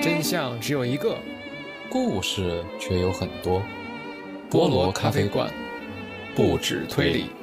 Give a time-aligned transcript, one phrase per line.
[0.00, 1.16] 真相只有一个，
[1.90, 3.62] 故事却有很多。
[4.50, 5.48] 菠萝咖啡馆，
[6.34, 7.41] 不止推理。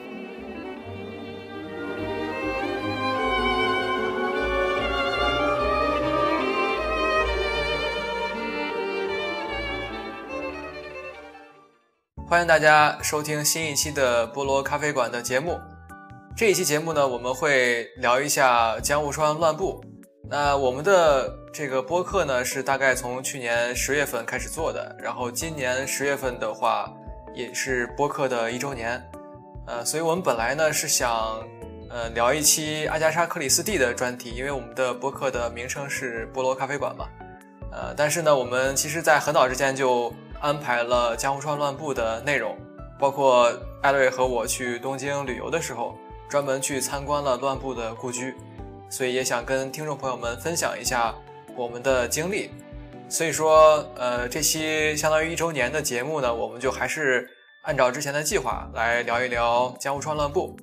[12.29, 15.59] 欢迎大家收听新一期的菠萝咖啡馆的节目。
[16.37, 19.83] 这一期节目呢，我们会聊一下江户川乱步。
[20.29, 26.93] 那我们的这个播客呢，是大概从去年十月份开始做的，然后今年十月份的话，
[27.33, 29.03] 也是播客的一周年。
[29.65, 31.43] 呃，所以我们本来呢是想，
[31.89, 37.07] 呃，聊一期阿加莎·克里斯蒂的专题，因为我们的播客的名称是菠萝咖啡馆嘛。
[37.71, 42.57] 呃，但是呢，我们其实在很早之前就安排了江户川乱步的内容，
[42.99, 45.97] 包括艾瑞和我去东京旅游的时候，
[46.29, 48.33] 专门去参观了乱步的故居。
[48.89, 51.13] 所以也想跟听众朋友们分享一下
[51.55, 52.49] 我们的经历，
[53.07, 57.29] 所以说，呃，这期相当于一周年的节目呢，我们就还是
[57.61, 60.57] 按照之前的计划来聊一聊江户川乱步。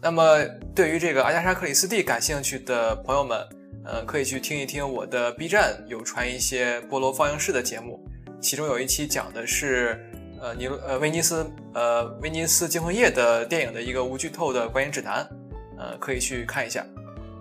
[0.00, 0.42] 那么，
[0.74, 3.38] 对于这个阿加莎·克里斯蒂感兴趣的朋友们，
[3.84, 8.02] 呃，可以去听一听我的 B 站有传一些菠萝放映室的节目，
[8.40, 9.98] 其中有一期讲的是，
[10.40, 15.28] 呃，尼呃威尼斯呃威尼斯惊魂夜的电影的一个无剧透的观影指南，
[15.76, 16.84] 呃，可以去看一下。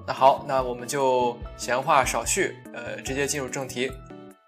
[0.08, 3.92] 那好，那我们就闲话少叙，呃，直接进入正题。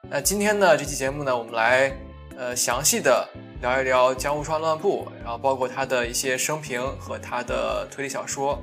[0.09, 1.95] 那今天呢，这期节目呢，我们来
[2.37, 3.27] 呃详细的
[3.61, 8.59] 聊一聊江户川乱步，然后包括他的一些生平和他的推理小说。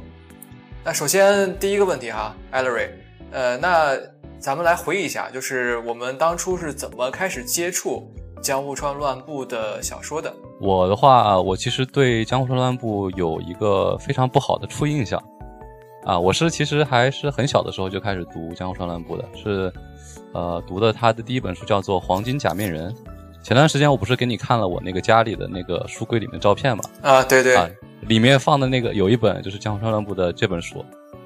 [0.82, 2.90] 那首先第一个问题哈，艾勒瑞，
[3.30, 3.96] 呃，那
[4.38, 8.08] 咱们来回忆一下，就是我们当初是怎么开始接触
[8.40, 10.32] 江户川乱步的小说的？
[10.60, 15.22] 我的话，我其实对江户川乱步有一个非常不好的初印象。
[16.04, 19.72] 啊，我是其实还是很小的时候就开始读江户川乱步的，是，
[20.32, 22.92] 呃，读的他的第一本书叫做《黄金假面人》。
[23.42, 26.84] 前段时间我不是给你看了我那个家里的那个书柜里面的照片嘛？
[27.02, 27.56] 啊，对对，
[28.02, 30.84] 里面放的那个有一本就是江户川乱步的这本书，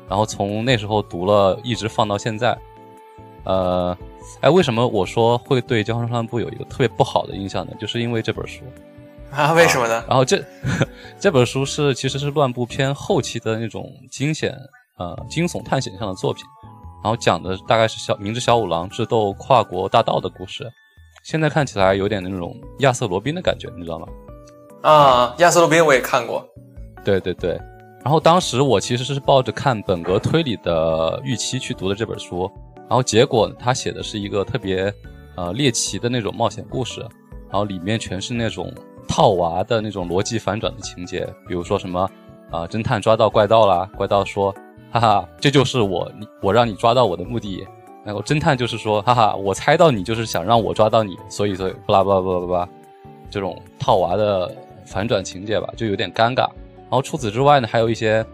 [0.09, 2.57] 然后从那时候读了，一直放到现在。
[3.45, 3.97] 呃，
[4.41, 7.73] 哎，为什么我说会对江户川乱步有一个特别不好的印象呢？
[7.81, 8.63] 就是因为这本书。
[9.31, 10.05] 啊，为什么呢？
[10.09, 10.43] 然后这
[11.21, 14.53] 这本书是其实是乱步偏后期的那种惊险
[14.99, 16.43] 呃惊悚探险向的作品，
[17.03, 20.69] 然后讲的大概是小明智小五郎智斗跨国大盗的故事，
[21.23, 24.07] 现在看起来有点那种亚瑟罗宾的感觉，你知道吗？
[24.83, 26.45] 啊，亚瑟罗宾我也看过，
[27.05, 27.59] 对对对。
[28.03, 32.51] 然后当时我其实是抱着看本格推理的预期去读的这本书，
[32.91, 34.93] 然后结果他写的是一个特别
[35.37, 38.71] 呃猎奇的那种冒险故事，然后里面全是那种。
[39.13, 42.09] 套娃的那种逻辑反转的情节，比如说什么，
[42.49, 44.55] 啊，侦探抓到怪盗啦，怪盗说，
[44.93, 46.09] 哈哈，这就是我，
[46.41, 47.67] 我让你抓到我的目的。
[48.05, 52.69] 然后侦探就是说，哈哈，我猜到你就是想让我抓到你，所以所以，巴拉巴拉巴拉巴拉，
[53.29, 54.55] 这种套娃的
[54.87, 56.43] 反转情节吧，就有点尴尬。
[56.43, 58.25] 然后除此之外呢，还有一些，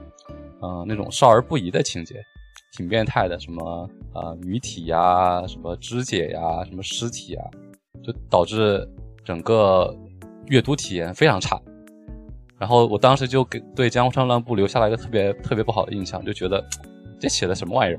[0.60, 2.16] 嗯，那种少儿不宜的情节，
[2.72, 7.44] 挺变态的，什么啊，女体呀，什么肢解呀，什么尸体啊，
[8.02, 8.88] 就导致
[9.24, 9.94] 整个。
[10.48, 11.60] 阅读体验非常差，
[12.56, 16.64] 然后我当时就给对江户川乱步留下了一个特别特别不好的印象，就觉得
[17.18, 17.98] 这写的什么玩意儿？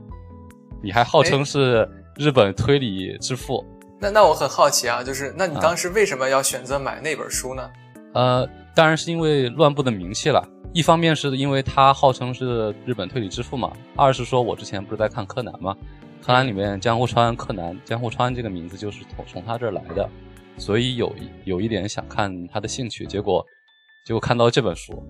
[0.81, 1.85] 你还号称是
[2.15, 3.65] 日本推理之父？
[3.99, 7.69] 那那我很好奇啊，就是那你当时为什么要选择买那本书呢？
[8.13, 10.41] 呃，当然是因为乱步的名气了。
[10.77, 15.75] 一方面是因为他号称是日本推理之父嘛，二是说我之前不是在看柯南吗，
[16.23, 20.07] 柯南里面江户川柯南江户川这个名字就是从从他这儿来的。
[20.55, 21.11] 所以有
[21.45, 23.43] 有一点想看他的兴趣，结果
[24.05, 25.03] 结果看到这本书，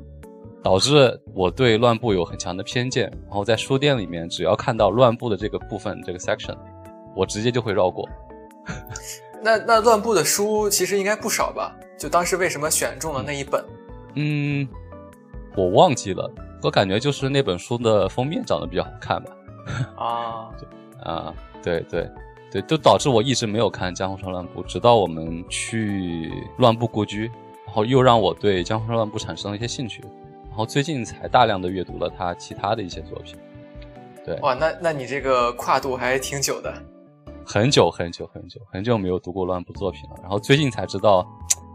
[0.63, 3.11] 导致我对乱步有很强的偏见。
[3.25, 6.55] 然后在书店里面，只要看到乱步的这个部分这个 section，
[7.13, 8.07] 我直接就会绕过。
[9.44, 11.75] 那那乱步的书其实应该不少吧？
[11.99, 13.61] 就当时为什么选中了那一本？
[14.16, 14.66] 嗯，
[15.57, 16.31] 我忘记了，
[16.61, 19.31] 我感觉就是那本书的封面长得比较好看吧。
[19.97, 20.49] 啊
[21.03, 22.09] 啊，对对。
[22.49, 27.25] 对，就导致我一直没有看《江户川乱步》，直到我们去乱步故居，
[27.65, 30.01] 然后又让我对《江户川乱步》产生了一些兴趣，
[30.47, 33.35] 然后最近才大量的阅读了他其他的一些作品。
[34.25, 36.73] 对，哇，那那你这个跨度还挺久的，
[37.45, 41.27] 很久很久很久很久没有读过乱步作品了，然后最近才知道，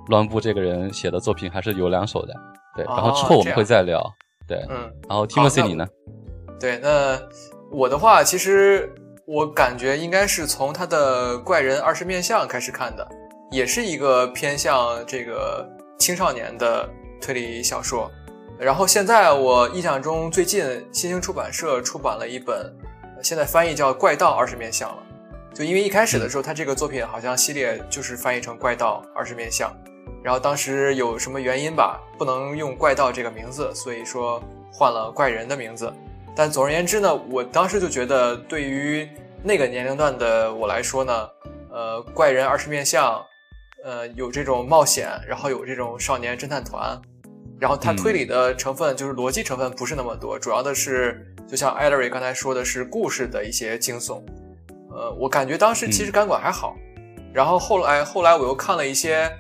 [0.09, 2.35] 乱步这个人写的作品还是有两手的。
[2.77, 4.03] 对，然后之后我们会再聊。
[4.47, 5.87] 对，嗯，然后 Timothy 你呢？
[6.61, 7.21] 对，那
[7.71, 8.93] 我的话其实。
[9.25, 13.09] 我感觉应该是从他的《怪人二十面相》开始看的，
[13.53, 15.67] 也是一个偏向这个
[15.97, 16.87] 青少年的
[17.21, 18.11] 推理小说。
[18.59, 22.75] 然后现在我印象中，最近新兴出版社出版了一本，
[23.23, 24.99] 现在翻译叫《怪盗二十面相》了。
[25.55, 29.71] 就因为一开始的时候，他这个作品好像系列就是翻译成《怪盗二十面相》，
[30.23, 34.43] 然后当时有什么原因吧，不能用怪盗这个名字，所以说
[34.73, 35.93] 换了怪人的名字。
[36.35, 39.09] 但总而言之呢，我当时就觉得，对于
[39.43, 41.29] 那个年龄段的我来说呢，
[41.71, 43.21] 呃，怪人二十面相，
[43.85, 46.99] 呃，有这种冒险，然后有这种少年侦探团，
[47.59, 54.23] 然后它推理的成分就是逻辑成分不是那么多，主要的是就像艾 l 瑞刚才说的是故事的一些惊悚。
[54.91, 56.77] 呃，我感觉当时其实钢管还好，
[57.35, 59.31] 然后后来后来我又看了一些，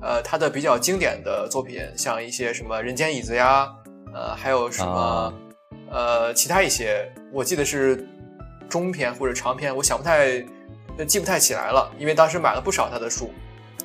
[0.00, 3.68] 呃，他的比较经典的作品，像一些什么人间椅子呀，
[4.14, 5.32] 呃，还有什么，
[5.90, 8.06] 呃，其他一些，我记得是
[8.68, 10.40] 中篇或者长篇，我想不太
[11.06, 13.30] 记不太起来了，因为当时买了不少他的书，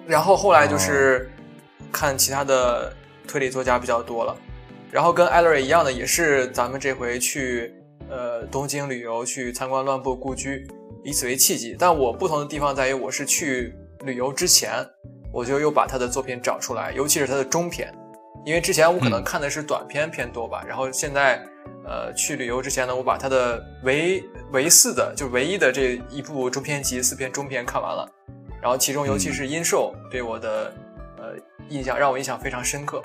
[0.05, 1.31] 然后后来就是
[1.91, 2.93] 看其他的
[3.27, 4.35] 推理作家比较多了，
[4.91, 7.73] 然后跟艾瑞一样的，也是咱们这回去
[8.09, 10.67] 呃东京旅游去参观乱步故居。
[11.05, 13.75] 以此为契机，但我不同的地方在于，我是去
[14.05, 14.71] 旅游之前，
[15.33, 17.91] 我就又把他的作品找出来，尤其是他的中篇，
[18.45, 21.43] 因为之前我可能看的是短篇偏多吧，然后现在，
[21.83, 28.07] 呃，去旅游之前呢，我把他的唯唯四的，就唯一的这一部中篇集四篇中篇看完了，
[28.61, 30.71] 然后其中尤其是阴寿对我的
[31.17, 31.33] 呃
[31.67, 33.01] 印象，让我印象非常深刻，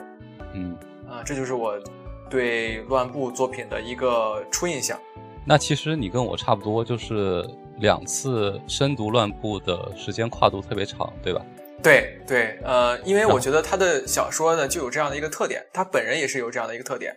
[0.52, 0.76] 嗯，
[1.08, 1.81] 啊，这就是我
[2.28, 4.98] 对乱步作品的一个初印象。
[5.46, 7.48] 那其实你跟我差不多，就是
[7.78, 11.40] 两次深读乱步的时间跨度特别长，对吧？
[11.82, 17.14] 对对，呃，因为我觉得他的小说呢就有这样的一个特点，他本人也是有这样的一个特点，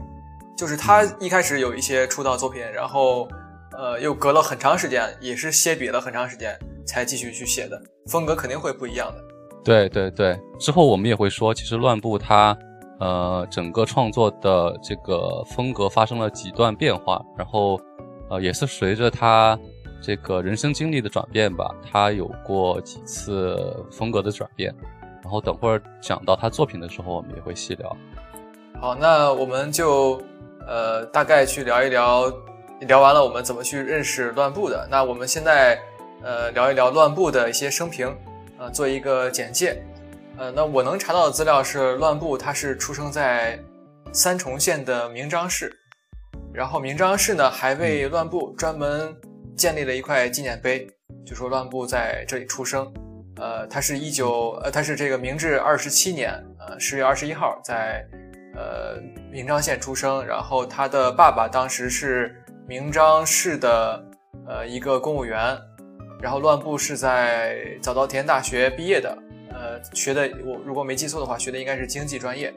[0.57, 3.27] 就是他一开始有一些出道作品，然后
[3.77, 9.23] 呃又隔了很长时间，也是歇笔了很长时间才继续去写的，风格肯定会不一样的。
[9.63, 12.57] 对对对，之后我们也会说，其实乱步他
[12.99, 17.79] 呃整个创作的这个风格发生了几段变化，然后。
[18.29, 19.59] 呃，也是随着他
[20.01, 23.57] 这个人生经历的转变吧，他有过几次
[23.91, 24.73] 风格的转变。
[25.21, 27.95] 然后等会儿讲到他作品的时候，我们也会细聊。
[28.79, 30.19] 好，那我们就
[30.67, 32.33] 呃大概去聊一聊，
[32.81, 34.87] 聊完了我们怎么去认识乱步的。
[34.89, 35.79] 那我们现在
[36.23, 38.13] 呃聊一聊乱步的一些生平，
[38.57, 39.81] 呃做一个简介。
[40.37, 43.59] 呃，那我能查到的资料是，乱步他是出生在
[44.11, 45.71] 三重县的明章市。
[46.51, 49.15] 然后明章市呢，还为乱步专门
[49.61, 50.87] 建立了一块纪念碑，
[51.23, 52.91] 就说乱步在这里出生。
[53.35, 58.03] 呃，他是一九呃，他是这个明治二十七年，呃，十月二十一号在
[58.55, 58.99] 呃
[59.31, 60.25] 明章县出生。
[60.25, 64.03] 然后他的爸爸当时是明章市的
[64.47, 65.55] 呃一个公务员。
[66.19, 69.15] 然后乱步是在早稻田大学毕业的，
[69.51, 72.51] 呃，学的我如果没记错的话，学的应该是经济专业。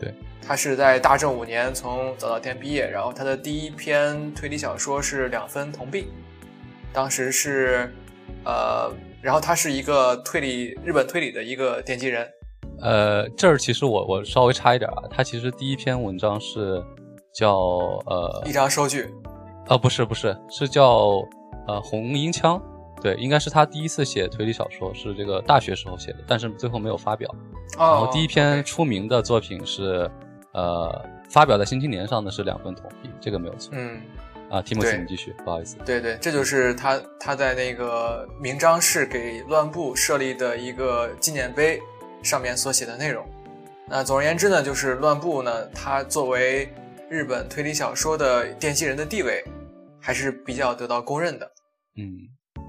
[0.00, 0.12] 对。
[0.48, 6.04] 他是在大正五年从早稻田毕业，然后他的第一篇推理小说是《两分铜币》，
[6.90, 7.92] 当时是，
[8.46, 8.90] 呃，
[9.20, 12.26] 然后他是一个推理日本推理的一个奠基人。
[12.80, 16.82] 呃，这儿其实我我稍微差一点啊，他其实第一篇文章是
[17.34, 17.58] 叫
[18.06, 19.12] 呃一张收据，
[19.66, 21.20] 啊不是不是是叫
[21.66, 22.58] 呃红缨枪，
[23.02, 27.30] 对，应该是他第一次写推理小说，是这个大学时候写的，但是最后没有发表。
[27.78, 30.10] 然后第一篇出名的作品是。
[30.58, 33.70] 呃，发表在《新青年》上的是两份同意，这个没有错。
[33.74, 34.00] 嗯，
[34.50, 35.76] 啊，提莫西，你继续，不好意思。
[35.86, 41.80] 对对，这就是他他在那个明章市给乱步设立的一个纪念碑
[42.24, 43.24] 上面所写的内容。
[43.86, 46.68] 那总而言之呢，就是乱步呢，他作为
[47.08, 49.44] 日本推理小说的奠基人的地位，
[50.00, 51.48] 还是比较得到公认的。
[51.96, 52.02] 嗯，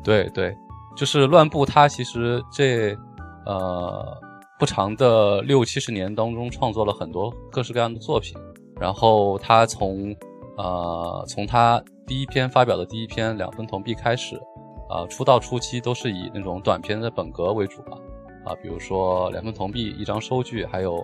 [0.04, 0.56] 对对，
[0.96, 2.96] 就是乱步，他其实这
[3.48, 4.29] 呃。
[4.60, 8.36] 不长的六七十年当中，创作了很多各式各样的作品。
[8.78, 10.14] 然后他从，
[10.58, 14.38] 呃，从他第一篇发表的第一篇《两分铜币》开始，
[14.90, 17.98] 呃，出道初期都是以那种短篇的本格为主吧，
[18.46, 20.96] 啊，比如说《两分铜币》一张收据，还有，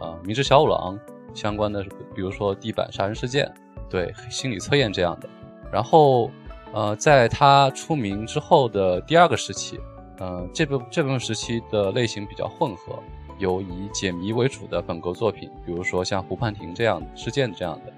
[0.00, 0.98] 呃，明治小五郎
[1.34, 1.84] 相关的，
[2.14, 3.52] 比如说地板杀人事件，
[3.90, 5.28] 对，心理测验这样的。
[5.70, 6.30] 然后，
[6.72, 9.78] 呃，在他出名之后的第二个时期。
[10.24, 12.98] 嗯，这部这部分时期的类型比较混合，
[13.38, 17.92] 有以解谜为主的本格作品，比如说像湖畔亭这样事件这样的，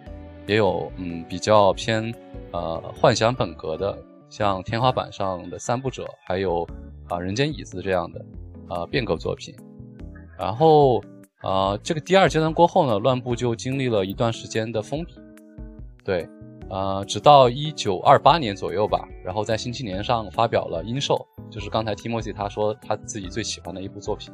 [0.48, 2.12] 也有嗯比较偏
[2.50, 3.96] 呃幻想本格的，
[4.28, 6.66] 像天花板上的三部者，还有
[7.08, 8.24] 啊人间椅子这样的
[8.68, 9.54] 啊变革作品。
[10.36, 11.00] 然后
[11.42, 15.14] 啊这个第二阶段过后呢，乱步就经历了一段时间的封笔，
[16.04, 16.28] 对。
[16.68, 21.14] 呃，直到一九二八年左右吧，然后在《新青年》上发表了《阴兽》，
[21.52, 24.32] 就是刚才 Timothy 他说他自己最喜欢的一部作品。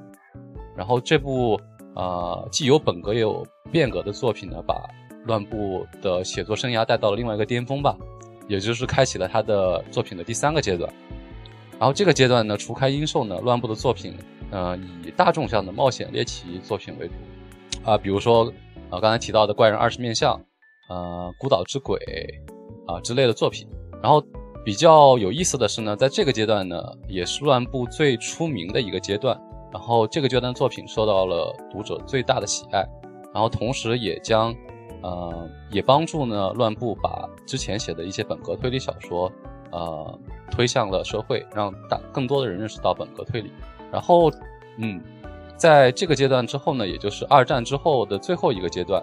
[0.75, 1.61] 然后这部
[1.95, 4.89] 呃，既有本格也有变革的作品呢，把
[5.27, 7.95] 乱步的写作生涯带到了另外一个巅峰吧，
[8.49, 10.91] 也就是开启了他的作品的第三个阶段。
[11.79, 14.15] 然后这个阶段呢，除开鹰兽呢，乱步的作品，
[14.51, 14.75] 呃，
[15.05, 17.15] 以大众向的冒险猎奇作品为主，
[17.85, 18.51] 啊，比如说，
[18.89, 20.41] 呃，刚才提到的怪人二十面相，
[20.89, 21.99] 呃，孤岛之鬼，
[22.87, 23.69] 啊之类的作品。
[24.03, 24.23] 然后
[24.65, 29.41] 比较有意思的是呢，在这个阶段呢，也是乱步最出名的一个阶段。
[29.73, 32.87] 然后这个阶段作品受到了读者最大的喜爱，
[33.33, 34.55] 然后同时也将，
[35.03, 39.33] 呃，也帮助呢乱步把之前写的一些本格推理小说，
[39.71, 40.19] 呃，
[40.51, 43.51] 推向了社会，让大更多的人认识到本格推理。
[43.91, 44.31] 然后，
[44.77, 45.01] 嗯，
[45.57, 49.03] 在这个阶段之后呢，也就是二战之后的最后一个阶段，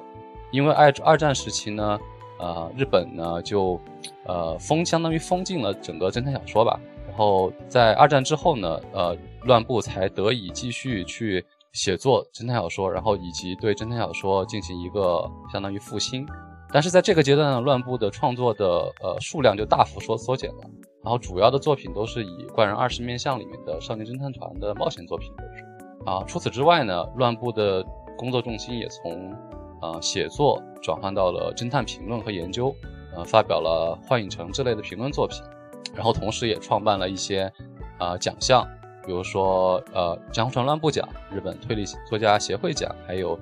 [0.52, 2.00] 因为二二战时期呢，
[2.40, 3.80] 呃，日本呢就，
[4.26, 6.80] 呃，封相当于封禁了整个侦探小说吧。
[7.08, 9.18] 然后在二战之后呢，呃。
[9.44, 16.28] 乱步才得以继续去写作侦探小说，然后以及对侦探小说进行一个相当于复兴。
[16.74, 20.58] 但是在这个阶段呢，乱步的创作的呃数量就大幅缩缩减了，
[21.02, 26.12] 然后主要的作品都是以《怪人二十面相》里面的少年侦探团的冒险作品为主。
[26.12, 27.82] 啊，除此之外呢，乱步的
[28.18, 29.34] 工作重心也从
[29.82, 32.76] 呃写作转换到了侦探评论和研究，
[33.16, 35.42] 呃，发表了《幻影城》之类的评论作品，
[35.96, 37.52] 然后同时也创办了一些
[37.98, 38.68] 啊奖项。
[39.06, 43.40] 比如说，呃，江户川乱步奖、日本推理作家协会奖，还有，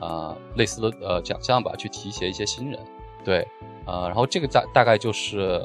[0.00, 2.78] 呃，类似的呃奖项吧，去提携一些新人。
[3.24, 3.44] 对，
[3.84, 5.60] 呃，然后这个大大概就是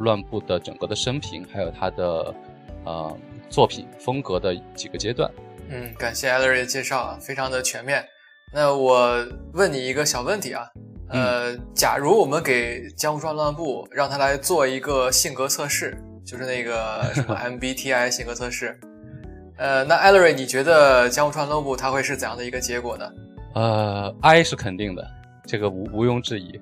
[0.00, 2.34] 乱步的整个的生平，还有他的
[2.84, 3.16] 呃
[3.48, 5.30] 作品风格的几个阶段。
[5.70, 8.04] 嗯，感谢艾瑞的介绍，非常的全面。
[8.52, 10.64] 那我问你一个小问题啊，
[11.10, 18.78] 呃，假如我们给江户川乱步让他来做一个性格测试， 就是那个 什么 MBTI 性格测试。
[19.56, 23.10] 呃，那艾 l 瑞，你觉得江户川乱步他会是怎样的一个结果呢？
[23.54, 25.04] 呃，I 是肯定的，
[25.46, 26.60] 这个无毋庸置疑。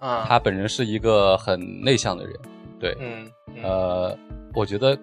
[0.00, 2.34] 嗯，他本人是一个很内向的人，
[2.78, 3.30] 对，嗯，
[3.62, 4.18] 呃，
[4.54, 4.98] 我觉得，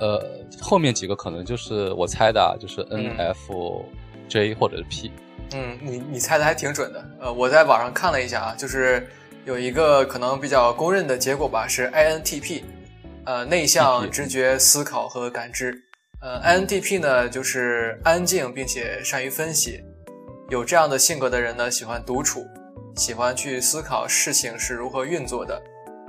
[0.00, 0.20] 呃，
[0.60, 3.84] 后面几个可能就是我猜的，就是 N F
[4.28, 5.12] J 或者是 P。
[5.52, 7.04] 嗯，你你猜的还挺准的。
[7.20, 9.08] 呃，我在网上看了一下啊，就是
[9.44, 12.64] 有一个可能比较公认的结果吧，是 I N T P，
[13.24, 15.84] 呃，内向、直觉、思考和感知。
[16.22, 19.82] 呃，INTP 呢，就是安静并且善于分析。
[20.50, 22.46] 有这样的性格的人呢，喜欢独处，
[22.94, 25.58] 喜欢去思考事情是如何运作的，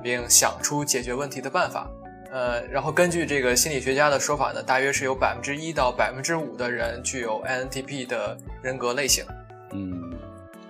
[0.03, 1.89] 并想出解决问题的办法。
[2.31, 9.25] 呃，然后根据这个心理学家的说法呢，大约是有百分之一到百分之五的人具有 INTP 的人格类型。
[9.71, 10.13] 嗯，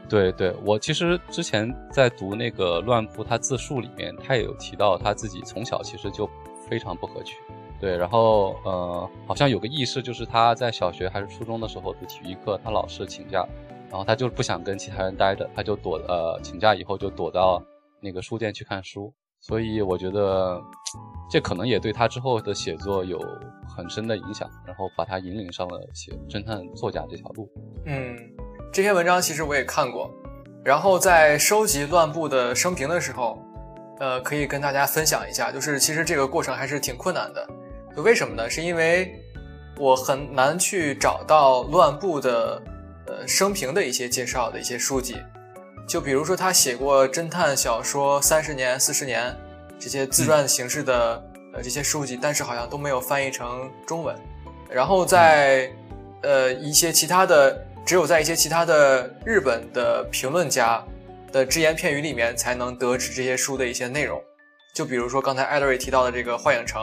[0.10, 6.27] 对对，我其实之前在读那个乱步他自述里面，他也有提到他自己从小其实就
[6.68, 7.38] 非常不合群。
[7.80, 13.46] 对，然后呃，好像有个意识，就是他在小学还是初中的时候的体育课，他老是请假，
[13.89, 17.62] 然后他就不想跟其他人待着，他就躲呃请假以后就躲到
[18.00, 19.13] 那个书店去看书。
[19.41, 20.62] 所以我觉得
[21.29, 23.19] 这可能也对他之后的写作有
[23.75, 27.50] 很深的影响，然后把他引领上了写侦探作家这条路。
[27.86, 28.15] 嗯，
[28.71, 30.13] 这篇文章其实我也看过，
[30.63, 33.43] 然后在收集乱步的生平的时候，
[34.00, 37.48] 呃，可以跟大家分享一下，就是其实这个过程还是挺困难的。
[37.98, 38.50] 为什么呢？
[38.50, 39.12] 是因为
[39.77, 42.62] 我很难去找到乱步的
[43.07, 45.15] 呃生平的一些介绍的一些书籍，
[45.88, 49.35] 就比如说他写过侦探小说三十年、四十年
[49.79, 51.23] 这些自传形式的
[51.53, 54.15] 呃这些书籍，但是好像都没有翻译成中文。
[54.69, 55.71] 然后在
[56.21, 60.83] 呃一些其他的，只有在一些其他的日本的评论家
[61.31, 64.21] 的只言片语里面才能得知这些书的一些内容。
[64.73, 66.81] 就比如说刚才艾德瑞提到的这个《幻影城》。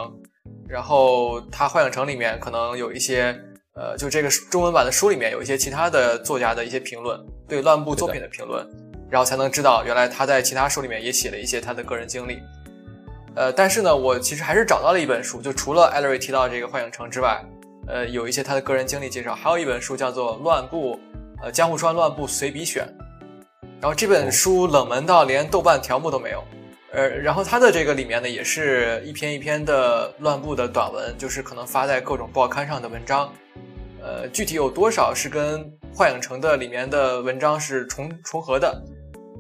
[0.69, 3.35] 然后他《幻影城》里面可能有一些，
[3.75, 8.69] 呃，就这个中文版的书里面有一些其他的作家的一些评论，对乱步作品的评论，
[9.11, 12.41] 然后才能知道原来他在其他书里面也写了一些他的个人经历。
[13.35, 17.41] 呃，但是呢，我其实还是找到了一本书，就除了艾瑞提到这个《幻影城》之外，
[17.87, 20.97] 呃，有一些他的个人经历介绍，还有一本书叫做《乱步》，
[21.43, 22.87] 呃，江户川乱步随笔选。
[23.81, 26.43] 然后这本书冷门到连豆瓣条目都没有。
[26.91, 33.33] 呃，然后它的这个里面呢，也是一篇一篇的乱步的短文，就是可能发在各种报刊上的文章。
[34.03, 35.61] 呃，具体有多少是跟
[35.95, 38.83] 《幻影城》的里面的文章是重重合的？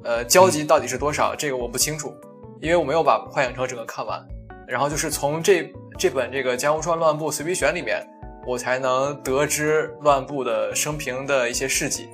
[0.05, 1.35] 呃，交集到底是多少？
[1.35, 2.15] 这个我不清楚，
[2.61, 4.25] 因为我没有把《幻影城》整个看完。
[4.67, 8.07] 然后就是从这这本这个《江户川乱步随笔选》里面，
[8.47, 12.09] 我才能得知乱步的生平的一些事迹。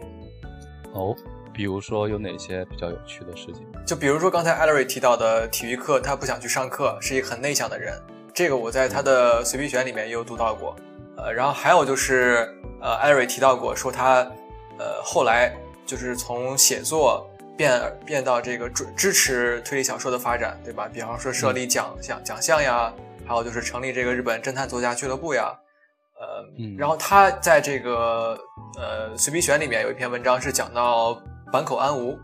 [0.92, 1.14] 哦。
[1.56, 3.64] 比如说有哪些比较有趣的事情？
[3.86, 7.94] 就比如说刚才艾瑞提到的体育课，他不想去上课，是一个很内向的人。
[8.34, 10.74] 这个我在他的随笔选里面也有读到过。
[11.16, 14.28] 呃，然后还有就是，呃，艾瑞提到过，说他
[14.78, 15.54] 呃，后来
[15.86, 17.24] 就是从写作
[17.56, 20.88] 变变到这个支支持推理小说的发展，对吧？
[20.92, 22.92] 比方说设立奖项奖项呀，
[23.26, 25.52] 还有就是成立这个日本侦探作家俱乐部呀，
[26.20, 26.44] 呃，
[26.76, 28.38] 然后他在这个
[28.78, 31.20] 呃随笔选里面有一篇文章是讲到
[31.52, 32.18] 坂口安吾。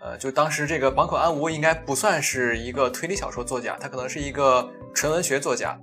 [0.00, 5.76] 呃，就当时这个坂口安吾应该不算是一个推理小说作家，他可能是一个纯文学作家。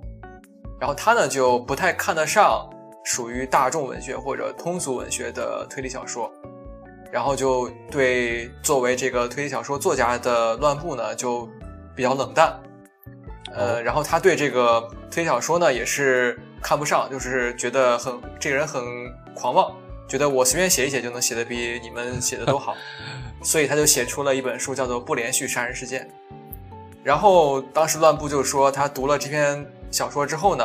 [0.80, 2.66] 然后他呢就不太看得上
[3.04, 6.32] 属于大众文学或者通俗文学的推理小说，
[7.10, 11.48] 然后就对作为这个推理小说作家的乱步呢就
[11.94, 12.58] 比较冷淡。
[13.54, 18.82] 呃，然后他对这个推理小说呢也是看不上，就是觉得很这个人很
[19.34, 19.74] 狂妄，
[20.08, 22.76] 觉得我随便写一写就能写的比你们写的都好。
[23.42, 26.02] 所以他就写出了一本书，叫做《不连续杀人事件》。
[27.04, 30.64] 然后当时乱步就说，他读了这篇小说之后呢，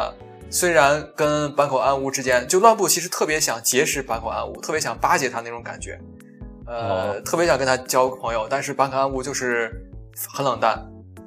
[0.49, 5.99] 虽然跟坂口安吾之间，就乱步其实特别想结识坂口安吾，特别想巴结他那种感觉，
[6.71, 8.47] 呃，特别想跟他交朋友。
[8.49, 9.71] 但是坂口安吾就是
[10.33, 10.81] 很冷淡。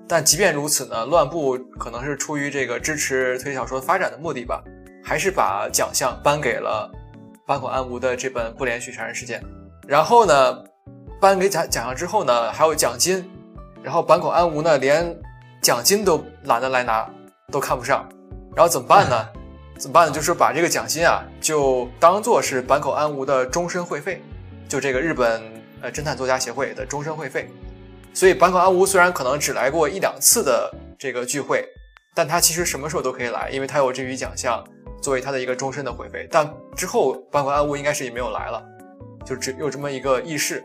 [0.08, 4.62] 但即便如此呢，乱步可能是出于这个支持推理小说发展的目的吧，
[5.04, 6.90] 还是把奖项颁给了
[7.46, 9.40] 坂口安吾的这本《不连续杀人事件》。
[9.86, 10.64] 然后呢？
[11.20, 13.24] 颁给奖奖项之后呢，还有奖金，
[13.82, 15.16] 然后坂口安吾呢连
[15.62, 17.08] 奖金都懒得来拿，
[17.50, 18.06] 都看不上，
[18.54, 19.26] 然后怎么办呢？
[19.78, 20.12] 怎么办呢？
[20.12, 24.22] 就是把这个奖金啊，就当做是坂口安吾的终身会费，
[24.68, 25.42] 就这个日本
[25.80, 27.48] 呃侦探作家协会的终身会费。
[28.12, 31.68] 所以坂口安吾虽然可能只来过一两次的这个聚会，
[32.14, 34.64] 但他其实什么时候都可以来，因为他有这笔奖项
[35.02, 36.28] 作为他的一个终身的会费。
[36.30, 38.62] 但之后坂口安吾应该是也没有来了，
[39.24, 40.62] 就只有这么一个轶事。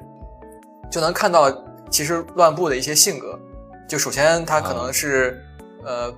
[0.91, 1.51] 就能看到，
[1.89, 3.39] 其实乱步的一些性格，
[3.87, 5.39] 就首先他可能是，
[5.83, 6.11] 呃，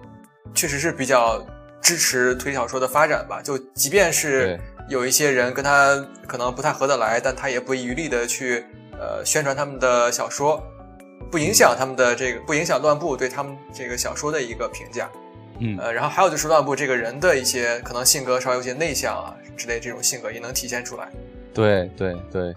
[0.53, 1.45] 确实是比较
[1.81, 3.41] 支持推理小说的发展吧。
[3.41, 4.59] 就即便是
[4.89, 5.95] 有一些人跟他
[6.27, 8.65] 可能不太合得来，但他也不遗余力的去，
[8.99, 10.61] 呃，宣传他们的小说，
[11.31, 15.09] 不影响他们的这个，不影响乱步对他们这个小说的一个评价。
[15.59, 21.09] 嗯，呃，然后还有就是乱步这个人的一些可能性格稍微有些内向啊之类这种性格也能体现出来。
[21.53, 22.53] 对对对，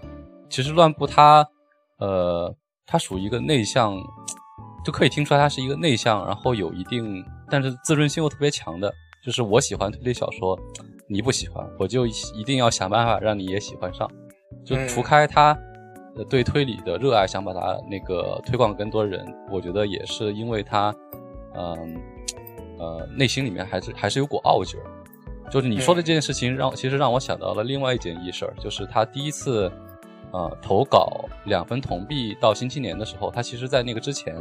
[0.49, 1.47] 其实乱步他。
[1.97, 2.53] 呃，
[2.85, 3.95] 他属于一个内向，
[4.83, 8.93] 就可以听出来他是一个内向，然后有一定，但是自尊心又特别强的。
[9.25, 10.59] 就是我喜欢推理小说，
[11.07, 14.09] 你不喜欢，我就一定要想办法让你也喜欢上。
[14.63, 15.57] 就除开他
[16.29, 20.95] 对推理的热爱，想把它那个推广更多人，我觉得也是因为他，
[21.53, 22.01] 嗯
[22.79, 24.85] 呃，内心里面还是还是有股傲劲儿。
[25.51, 29.71] 就是你说的这件事情，让其实让我想到了另外一件轶事儿，就是他第一次。
[30.31, 34.35] 呃，投稿两分铜币到新青年的时候，他其实在那个之前，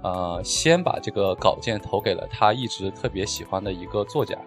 [0.00, 4.38] 呃，先把这个稿件投给了他一直特别喜欢的一个作家，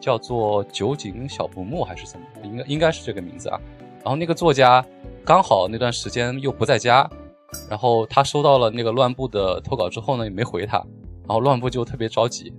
[0.00, 3.60] 叫做酒井小不木还是怎么，应该应该是这个名字啊。
[4.04, 4.84] 然后那个作家
[5.24, 7.08] 刚好那段时间又不在家，
[7.68, 10.78] 然后他收到了那个乱步的投稿之后呢，也没回他，
[11.26, 12.52] 然后乱步就特别着急，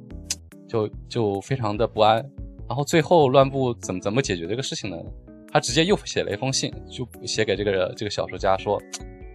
[0.68, 2.16] 就就非常的不安。
[2.68, 4.98] 然后最后乱步怎么怎么解决这个事情呢？
[5.50, 8.78] 他直接又写了一封信，就写给这个这个小说家说：“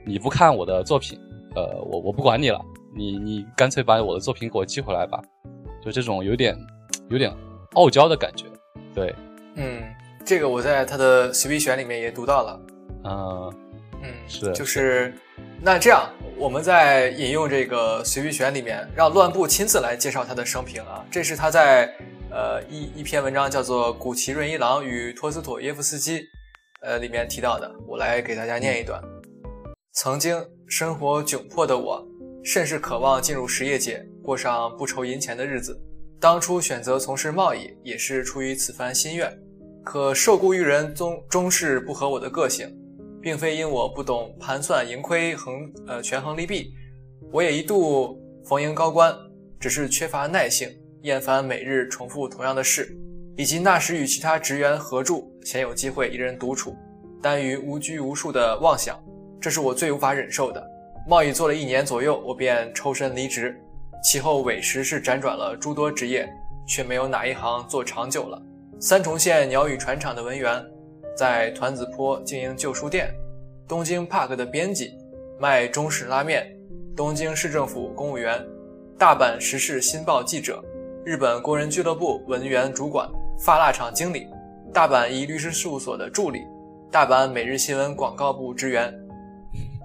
[0.04, 1.18] 你不看我的作品，
[1.54, 2.62] 呃，我我不管你了，
[2.94, 5.18] 你你干脆把我的作品给我寄回来吧。”
[5.82, 6.54] 就这种有点
[7.08, 7.32] 有点
[7.74, 8.46] 傲娇的感觉。
[8.94, 9.14] 对，
[9.56, 9.82] 嗯，
[10.24, 12.60] 这个我在他的随笔选里面也读到了。
[13.04, 13.54] 嗯
[14.02, 15.12] 嗯，是，就是
[15.60, 21.04] 那这样，我们在引用这个随笔选里面，让乱步亲自来介绍他的生平啊。
[21.10, 21.92] 这是他在。
[22.34, 26.20] 呃，一一篇文章叫做《古奇润一郎与托斯妥耶夫斯基》，
[26.80, 28.98] 呃，里面提到的，我来给大家念一段。
[29.92, 32.02] 曾经生活窘迫的我，
[32.42, 35.78] 甚是渴望进入实业界，过上不愁银钱的日子。
[36.22, 39.36] 当初选择从事贸易，也是出于此番心愿。
[39.82, 42.72] 可受雇于人终终是不合我的个性，
[43.20, 46.72] 并非因我不懂盘算盈亏衡，呃，权衡利弊。
[47.32, 49.12] 我也一度逢迎高官，
[49.58, 50.70] 只是缺乏耐性。
[51.02, 52.96] 厌烦每日重复同样的事，
[53.36, 56.76] 以及那时与其他职员合住，鲜有机会一人独处，
[57.20, 58.96] 耽于无拘无束的妄想，
[59.40, 60.64] 这是我最无法忍受的。
[61.08, 63.60] 贸易做了一年左右，我便抽身离职。
[64.02, 66.28] 其后委实是辗转了诸多职业，
[66.66, 68.42] 却没有哪一行做长久了。
[68.80, 70.60] 三重县鸟语船厂的文员，
[71.16, 73.14] 在团子坡经营旧书店，
[73.68, 74.98] 东京 Park 的编辑，
[75.38, 76.44] 卖中式拉面，
[76.96, 78.44] 东京市政府公务员，
[78.98, 80.62] 大阪时事新报记者。
[81.04, 84.26] 日本工人俱乐部文员主管、发蜡厂经理，
[84.72, 86.40] 大阪一律师事务所的助理，
[86.90, 88.92] 大阪每日新闻广告部职员。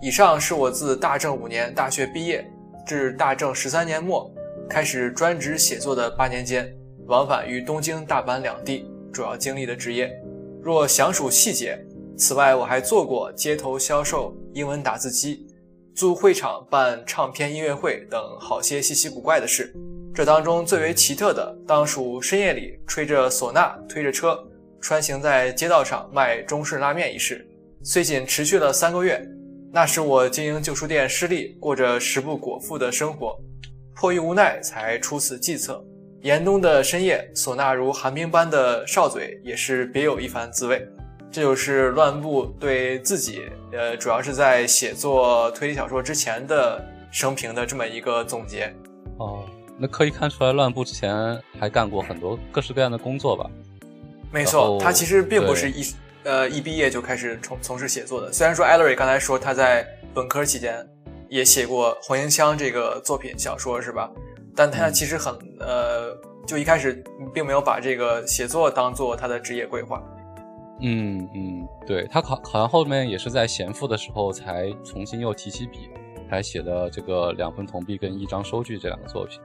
[0.01, 2.47] 以上是我自大正五年大学毕业
[2.87, 4.33] 至大正十三年末
[4.69, 6.73] 开始专职写作的八年间，
[7.05, 10.09] 往返于东京、大阪两地主要经历的职业。
[10.63, 11.77] 若详数细节，
[12.17, 15.45] 此外，我还做过街头销售英文打字机、
[15.93, 19.73] 租会场办唱片音乐会等好些稀奇古怪的事。
[20.15, 24.41] 这当中最为奇特的，当属深夜里吹着唢呐、推着车，
[24.79, 27.45] 穿行在街道上卖中式拉面一事。
[27.83, 29.21] 虽仅持续了三个月，
[29.71, 33.37] 那时我经营旧书店失利，过着食不果腹的生活，
[33.93, 35.83] 迫于无奈才出此计策。
[36.21, 40.85] 严冬的深夜，唢呐如寒冰般的哨嘴，也是别有一番滋味。
[41.29, 48.73] 这就是乱步对自己，呃，主要是在写作推理小说之前的生平的这么一个总结。
[49.17, 49.43] 哦，
[49.77, 53.49] 那可以看出来，乱步之前还干过很多各式各样的工作吧？
[54.31, 55.83] 没错，他其实并不是一
[56.27, 58.33] 呃一毕业就开始从从事写作的。
[58.33, 60.85] 虽然说艾 l 瑞刚才说他在本科期间
[61.29, 64.11] 也写过《红缨枪》这个作品小说，是吧？
[64.53, 66.13] 但他其实很呃，
[66.45, 67.01] 就一开始
[67.33, 70.03] 并没有把这个写作当做他的职业规划。
[70.81, 75.89] 嗯嗯，对他考好像后面也是在闲赋的时候才重新又提起笔，
[76.29, 79.39] 才写的这个两分铜币跟一张收据这两个作品。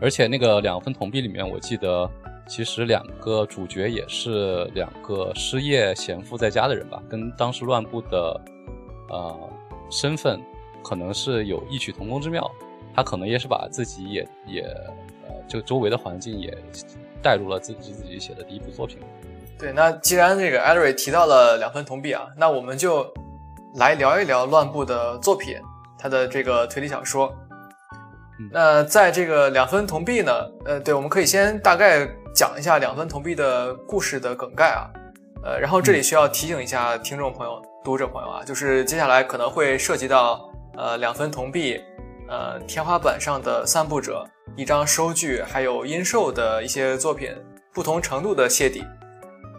[0.00, 2.10] 而且那个两分铜币里面，我记得
[2.46, 8.40] 其实两个主角也是两个失业闲赋在家的人吧，跟当时乱步的
[9.08, 9.50] 呃
[9.90, 10.40] 身份
[10.82, 12.50] 可能是有异曲同工之妙。
[12.94, 14.62] 他可能也是把自己也也
[15.28, 16.56] 呃这个周围的环境也
[17.20, 18.98] 带入了自己自己写的第一部作品。
[19.58, 23.06] 对，那既然这个艾瑞提到了两分铜币啊，那我们就
[23.74, 25.58] 来聊一聊乱步的作品，
[25.98, 27.30] 他的这个推理小说。
[28.50, 30.32] 那在这个两分铜币呢，
[30.64, 34.84] 呃，对，我们可以先大概讲一下两分铜币的故事的梗概啊，
[35.42, 40.46] 呃，然后这里需要提醒一下听众朋友、读者朋友啊，就是接下来可能会涉及到
[40.76, 41.80] 呃两分铜币，
[42.28, 44.22] 呃天花板上的散步者、
[44.54, 47.34] 一张收据，还有阴寿的一些作品，
[47.72, 48.84] 不同程度的泄底。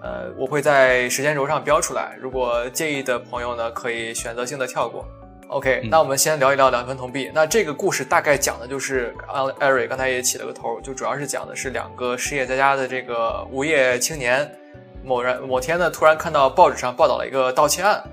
[0.04, 2.16] 呃，我会在时间轴上标出来。
[2.22, 5.04] 如果介意的朋友呢，可以选择性的跳过。
[5.50, 7.32] OK，那我们先聊一聊两分铜币。
[7.34, 14.50] 那这个故事大概讲的就是，刚艾瑞刚才也起了个头，就主要是讲的是两个失业在家的这个无业青年，
[15.04, 18.04] 某人某天呢，突然看到报纸上报道了一个盗窃案，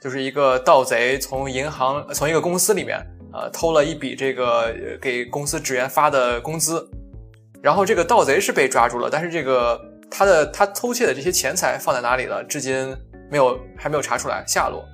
[0.00, 2.98] 就是一个盗贼从银行从一个公司里面
[3.32, 6.88] 呃偷了一笔这个给公司职员发的工资，
[7.62, 9.80] 然后这个盗贼是被抓住了，但是这个。
[10.12, 12.42] 他的他偷窃的这些钱财放在哪里了？
[12.42, 12.92] 至今
[13.30, 14.84] 没有还没有查出来下落。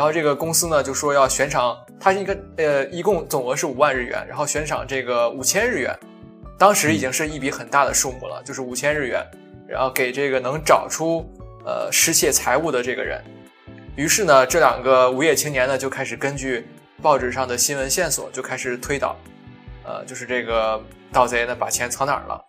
[0.00, 5.94] 然后这个公司呢就说要悬赏，他应该呃一共总额是五万日元，然后悬赏这个五千日元，
[6.56, 9.22] 当时已经是一笔很大的数目了，就是五千日元，
[9.68, 11.30] 然后给这个能找出
[11.66, 13.22] 呃失窃财物的这个人。
[13.94, 16.66] 于是呢，这两个无业青年呢就开始根据
[17.02, 19.14] 报纸上的新闻线索就开始推导，
[19.84, 20.82] 呃，就是这个
[21.12, 22.42] 盗贼呢把钱藏哪儿了。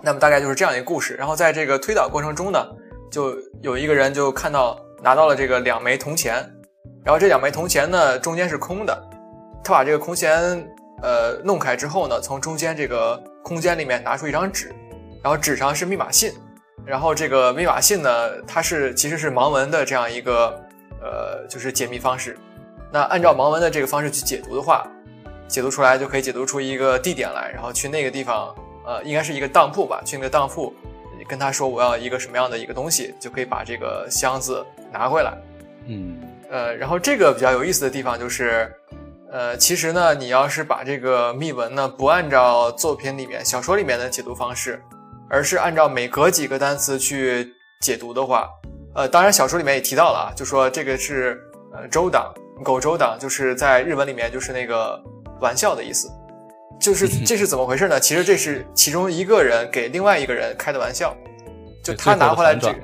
[0.00, 2.64] 那么大概就是这样一个故事，然后在这个推导过程中呢，
[3.10, 6.34] 就有一个人就看到拿到了这个两枚铜钱，
[7.04, 8.96] 然后这两枚铜钱呢中间是空的，
[9.64, 10.40] 他把这个空钱
[11.02, 14.74] 呃弄开之后呢，从中间这个空间里面拿出一张纸，
[15.22, 16.32] 然后纸上是密码信，
[16.86, 18.10] 然后这个密码信呢
[18.46, 20.48] 它是其实是盲文的这样一个
[21.00, 22.38] 呃就是解密方式，
[22.92, 24.86] 那按照盲文的这个方式去解读的话，
[25.48, 28.54] 解读出来就可以解读出一个地点来，然后去那个地方。
[28.84, 30.74] 呃，应该是一个当铺吧，去那个当铺，
[31.28, 35.32] 跟他说我要一个什么样的一个东西，就可以把这个箱子拿回来。
[35.86, 36.16] 嗯，
[36.50, 38.72] 呃，然后这个比较有意思的地方就是，
[39.30, 44.82] 呃，其实呢，你要是把这个密文呢不按照作品里面、小说里面的解读方式，
[45.28, 48.48] 而是按照每隔几个单词去解读的话，
[48.94, 51.40] 呃，当然小说里面也提到了啊，就说这个是
[51.72, 52.32] 呃周党，
[52.62, 55.02] 狗周党，就是在日文里面就是那个
[55.40, 56.08] 玩笑的意思。
[56.82, 58.00] 就是这是怎么回事呢？
[58.00, 61.16] 其实这是其中一个人给另外一个人开的玩笑，
[61.80, 62.74] 就他拿回来这，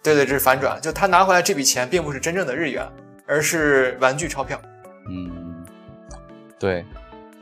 [0.00, 0.80] 对对，这是反转。
[0.80, 2.88] 就他拿回来这笔钱并不是真正的日元，
[3.26, 4.56] 而是玩具钞票。
[5.10, 5.66] 嗯，
[6.56, 6.84] 对，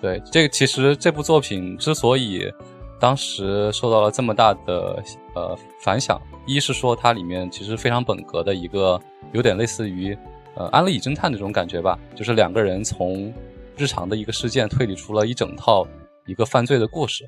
[0.00, 2.50] 对，这个其实这部作品之所以
[2.98, 5.02] 当时受到了这么大的
[5.34, 8.98] 呃反响，一是说它里面其实非常本格的一个，
[9.32, 10.16] 有点类似于
[10.54, 13.30] 呃安利侦探那种感觉吧，就是两个人从
[13.76, 15.86] 日常的一个事件推理出了一整套。
[16.26, 17.24] 一个犯罪的故事，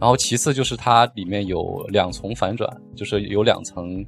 [0.00, 4.04] 然后其次就是它里面有两重反转，就是有两层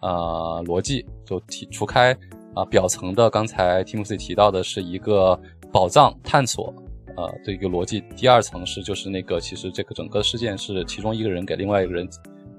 [0.00, 2.16] 啊逻辑，就提除开
[2.54, 5.38] 啊表层的，刚才 Timothy 提到的是一个
[5.72, 6.74] 宝藏探索
[7.16, 12.08] 呃的一个逻辑，第二层是就是那个其实这个整个事件是其中一个人给另外一个人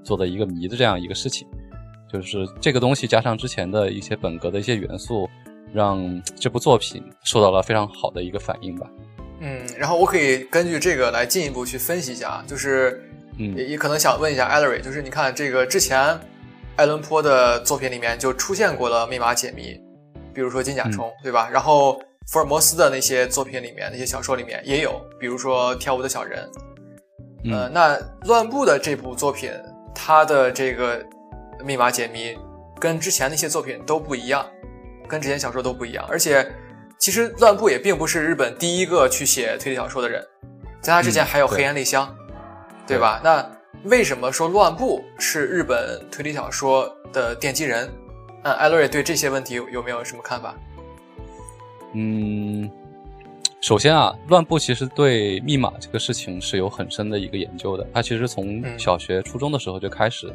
[0.04, 1.46] 做的一个谜的这样一个事情，
[2.12, 5.28] 就是这个东西加上之前的一些本格的一些元素，
[5.72, 8.88] 让这部作品受到了非常好的一个反应吧。
[9.46, 13.00] 嗯，然后我可以根据这个来进一步去分析一下啊，就是，
[13.38, 16.18] 嗯，也也可能想问一下 Ellery，就是你看这个之前，
[16.74, 19.80] 爱伦坡的作品里面就出现过了密码解谜，
[20.34, 21.48] 比如说金甲虫，对吧？
[21.52, 26.50] 然后福尔摩斯的那些作品里面，那些小说里面也有，比如说跳舞的小人。
[27.48, 29.52] 呃，那乱步的这部作品，
[29.94, 31.00] 它的这个
[31.64, 32.36] 密码解谜
[32.80, 34.44] 跟之前那些作品都不一样，
[35.06, 36.04] 跟之前小说都不一样。
[36.08, 36.44] 而且，
[36.98, 40.26] 其实乱步也并不是日本第一个去写推理小说的人，
[40.80, 42.14] 在他之前还有黑岩丽香，
[42.86, 43.20] 对吧？
[43.22, 43.44] 那
[43.84, 47.88] 为什么说乱步是日本推理小说的奠基人？
[48.42, 50.54] 嗯，艾洛瑞对这些问题有没有什么看法？
[51.94, 52.70] 嗯。
[53.62, 57.84] 首先啊，乱步其实对密码这个事情是有很深的一个研究的。
[57.92, 60.28] 他其实从小学、初中的时候就开始，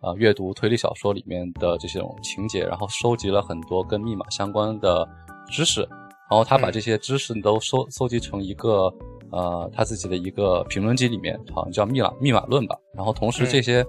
[0.00, 5.08] 啊，阅读推理小说里面的这些种情节，然后收集了很多跟密码相关的
[5.50, 5.88] 知识，
[6.30, 8.92] 然后他把这些知识都收收集成一个，
[9.30, 12.76] 呃，他自己的一个评论集里面，好像叫《密码密码论》吧。
[12.94, 13.84] 然后同时这些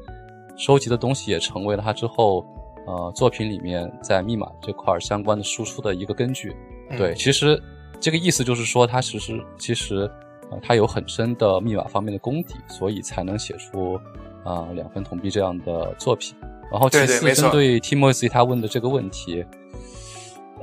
[0.57, 2.45] 收集的东西也成为了他之后，
[2.85, 6.55] 呃，作品里面在密码这块相关的输出的一个根据。
[6.97, 7.61] 对，其实。
[7.99, 10.07] 这个意思就是说，他其实其实，
[10.51, 13.99] 呃，他有很深的密码方面的功底，所以才能写出
[14.43, 16.35] 啊两分铜币这样的作品。
[16.71, 19.43] 然后其次，针对 Timothy 他问的这个问题，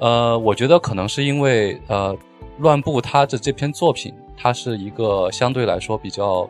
[0.00, 2.16] 呃，我觉得可能是因为呃，
[2.58, 6.48] 乱步他的这篇作品，它是一个相对来说比较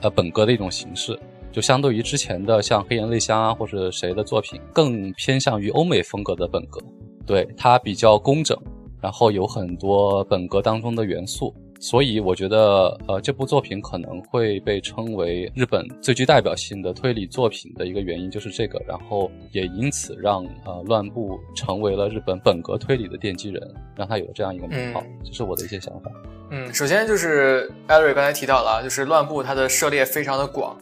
[0.00, 1.18] 呃本格的一种形式，
[1.52, 6.80] 就相对于之前的像黑岩泪香啊或者谁的作品，更偏向于欧美风格的本格，
[7.26, 8.56] 对它比较工整。
[9.02, 11.54] 然后有很多本格当中的元素，
[11.84, 23.62] 所以我觉得，呃，这部作品可能会被称为日本最具代表性的推理作品的一个原因就是这个，然后也因此让呃乱步成为了日本本格推理的奠基人，
[23.94, 25.04] 让他有了这样一个名号。
[25.22, 26.10] 这是我的一些想法。
[26.50, 30.74] 嗯，首先就是艾瑞刚才提到了，就是乱步他的涉猎非常的广，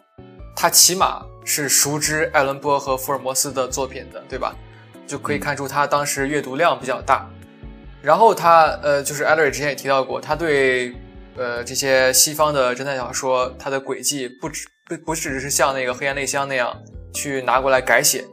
[0.55, 4.55] 他起码是熟知爱伦坡和福尔摩斯的作品的，对吧？
[5.05, 7.29] 就可以看出他当时阅读量比较大。
[8.03, 10.93] 然后他呃，就是艾瑞之前也提到过，他对
[11.37, 16.77] 呃这些西方的侦探小说，他的轨迹不只不不只是像那个黑暗内箱那样
[17.15, 18.25] 去拿过来改写，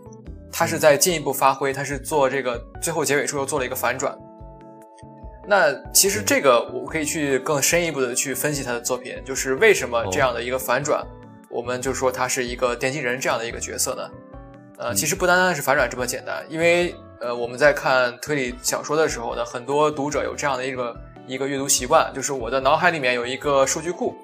[0.52, 4.18] 他是在进一步发挥，他是做这个最后结尾处又做了一个反转。
[5.48, 11.06] 那其实这个我可以去更深一步的去分析他的作品，就是为什么这样的一个反转，
[11.48, 14.10] 我们就说他是一个奠基人这样的一个角色呢？
[14.80, 16.96] 呃，其实不单单是反转这么简单，因为。
[17.22, 20.96] 呃，我们在看推理小说的时候呢，很多读者有这样的一个
[21.28, 24.16] 一个阅读习惯，就是我的脑海里面有一个数据库，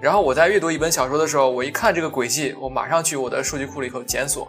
[0.00, 4.48] 然后我在阅读一本小说的时候，我一看这个轨迹，我马上去我的数据库里头检索。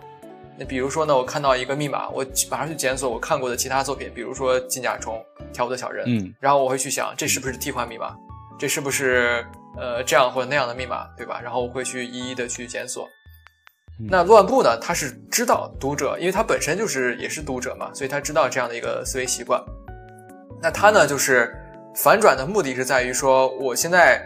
[0.58, 8.16] 那比如说呢，我看到一个密码，我马上去检索我看过的其他作品，比如说金甲虫、跳舞的小人，嗯，然后我会去想，这是不是替换密码？
[8.58, 9.46] 这是不是
[9.78, 11.40] 呃这样或者那样的密码，对吧？
[11.44, 13.08] 然后我会去一一的去检索。
[13.99, 14.77] 那乱步呢？
[14.79, 19.60] 他是知道读者，因为他本身就是也是读者嘛，所以他知道这样的一个思维习惯。
[20.62, 21.51] 那他呢，就是
[21.95, 24.21] 反转的目的是在于说，我现在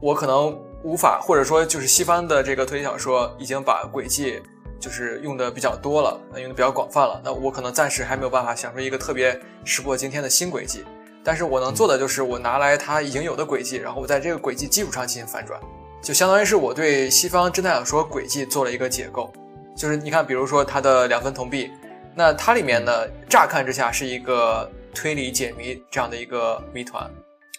[0.00, 4.40] 我可能无法，或者说就是西方的这个推理小说已经把轨迹
[4.78, 7.20] 就是用的比较多了，用的比较广泛了。
[7.24, 10.84] 那我可能暂时还没有办法想出一个特别石破惊天的新轨迹，
[11.24, 15.60] 但是我能做的就是我拿来它已经有的轨迹，然后我在这个轨迹基础上进行反转。
[16.02, 19.32] 就相当于是我对西方侦探小说轨迹做了一个解构，
[19.76, 21.70] 就是你看，比如说它的两分铜币，
[22.12, 27.08] 那它里面呢，乍看之下是一个推理解谜这样的一个谜团，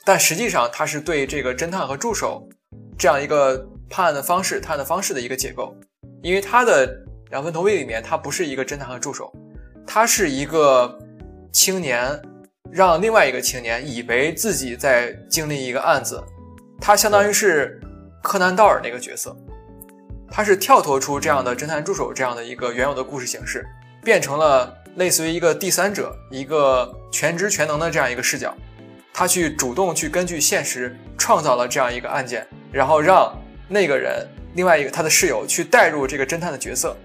[0.04, 2.46] 但实际上它是对这个侦探和助手
[2.98, 5.74] 这样一个判案的方式、探案的方式的一个解构，
[6.22, 6.86] 因为它的
[7.32, 9.32] 两分铜币里面，它不是一个侦探和助手，
[9.88, 11.00] 它是一个
[11.54, 12.22] 青年
[12.70, 16.22] 让另外一个青年以为自己在经历一个案子，
[16.82, 17.80] 它相当于是。
[18.24, 19.36] 柯南道尔那个角色，
[20.32, 23.68] 他是跳脱出这样的侦探助手这样的一个原有的故事形式，
[24.02, 28.56] 变成了类似于一个第三者，一个全知全能的这样一个视角，
[29.14, 36.96] 他去主动去根据现实创造了这样一个案件，然后让那个人另外一个他的室友去带入这个侦探的角色，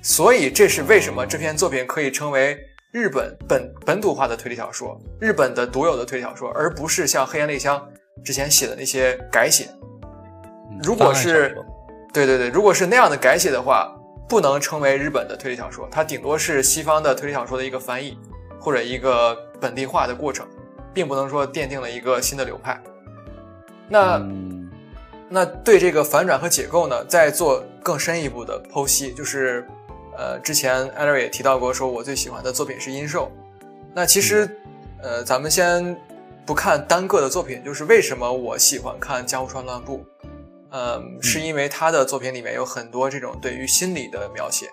[0.00, 2.58] 所以这是为什么这篇作品可以称为
[2.90, 7.86] 日本本本土化的推理小说，日本的独有的推理小说，而不是像黑岩泪香
[8.24, 9.68] 之前写的那些改写。
[10.82, 11.56] 如果是，
[12.12, 13.94] 对对对，如果是那样的改写的话，
[14.28, 18.18] 不能称为日本的推理小说，它顶多是西方的推理小说的一个翻译
[18.58, 20.46] 或者一个本地化的过程，
[20.92, 22.82] 并不能说奠定了一个新的流派。
[23.88, 24.20] 那
[25.28, 29.66] 那对这个反转和解构呢，再做更深一步的剖析，就是
[30.16, 33.30] 呃，之前艾瑞也提到过，说我最喜欢的作品是《阴兽》。
[33.94, 34.48] 那其实
[35.02, 35.96] 呃，咱们先
[36.46, 39.98] 不看单个的作品，就是为什么我喜欢看《江户川乱步》。
[40.76, 44.68] 嗯，是因为他的作品里面有很多这种对于心理的描写，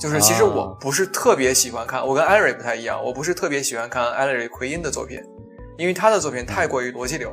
[0.00, 5.22] 就是其实我啊不是特别喜欢看，我跟艾瑞不太一样，我不是特别喜欢看艾瑞奎因的作品，
[5.78, 7.32] 因为他的作品太过于逻辑流，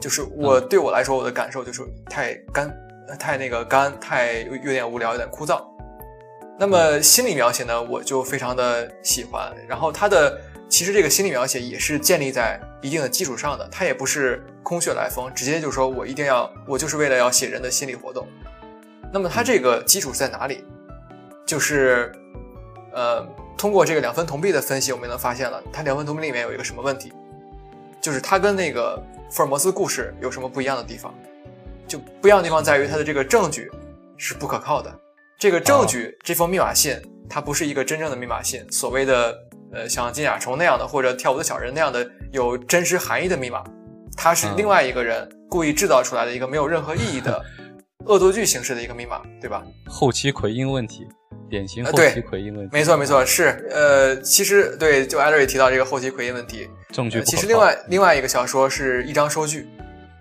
[0.00, 2.74] 就是我对我来说我的感受就是太干，
[3.18, 5.62] 太那个干，太有有点无聊，有点枯燥。
[6.58, 9.54] 那么心理描写呢，我就非常的喜欢。
[9.68, 18.26] 然后他的其实这个心理描写也是建立在一定的基础上的，它也不是空穴来风，直接就说我一定要，我就是为了要写人的心理活动。
[19.12, 20.64] 那么它这个基础是在哪里？
[21.46, 22.12] 就是，
[22.92, 23.26] 呃，
[23.56, 27.10] 通过这个两分铜币的分析，我们也能发现了，它两分铜币里面有一个什么问题，
[28.02, 31.14] 就是它跟那个福尔摩斯故事有什么不一样的地方？
[31.86, 33.70] 就不一样的地方在于它的这个证据
[34.18, 34.94] 是不可靠的。
[35.38, 37.00] 这个证据，这封密码信，
[37.30, 39.34] 它不是一个真正的密码信，所谓的
[39.72, 43.62] 呃像金甲虫那样的，或者跳舞的小人那样的有真实含义的密码，
[44.16, 47.44] 它是嗯另外一个人故意制造出来的一个没有任何意义的
[48.06, 49.62] 恶作剧形式的一个密码，对吧？
[49.86, 51.06] 后期奎因问题，
[51.50, 52.70] 典型后期奎因问题。
[52.72, 57.22] 没错，没错，是呃，其实对，就艾瑞提到这个后期奎因问题，呃证据。
[57.24, 59.68] 其实另外另外一个小说是一张收据，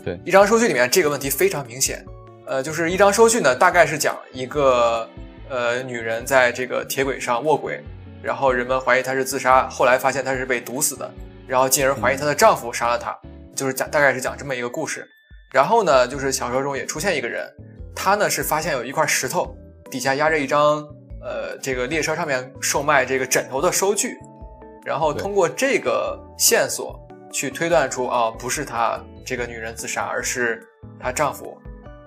[0.03, 2.05] 对一张收据里面这个问题非常明显，
[2.45, 5.07] 呃，就是一张收据呢，大概是讲一个
[5.49, 7.81] 呃女人在这个铁轨上卧轨，
[8.27, 11.09] 然后人们怀疑她是自杀，后来发现她是被毒死的，
[11.47, 13.17] 然后进而怀疑她的丈夫杀了她，
[13.55, 15.07] 就是讲大概是讲这么一个故事。
[15.53, 17.49] 然后呢，就是小说中也出现一个人，
[17.95, 19.55] 他呢是发现有一块石头
[19.89, 20.85] 底下压着一张
[21.21, 24.17] 呃这个列车上面售卖这个枕头的收据，
[24.83, 26.99] 然后通过这个线索
[27.31, 30.61] 去推断出啊、不是她这个女人自杀，而是
[30.99, 31.57] 她丈夫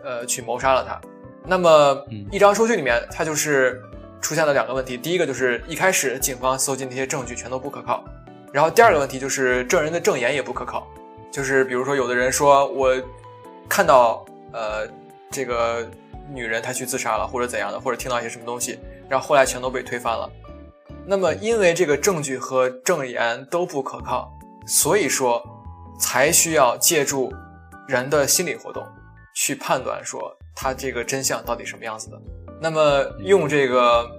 [0.05, 1.01] 呃去谋杀了她。
[1.47, 1.71] 那么
[2.11, 3.81] 嗯一张收据里面，它就是
[4.21, 8.05] 出现了两个问题，第一个就是一开始警方搜集那些证据全都不可靠，
[8.53, 10.87] 然后第二个问题就是证人的证言也不可靠，
[11.31, 12.95] 就是比如说有的人说我
[13.69, 14.87] 看到呃
[15.31, 15.89] 这个
[16.33, 18.79] 女人她去自杀了或者怎样的，或者听到一些什么东西，
[19.09, 20.31] 然后后来全都被推翻了。
[21.07, 24.31] 那么因为这个证据和证言都不可靠，
[24.67, 25.43] 所以说
[25.99, 27.33] 才需要借助
[27.89, 28.87] 人的心理活动
[29.35, 32.21] 去判断说他这个真相到底什么样子的。
[32.61, 34.11] 那么用这个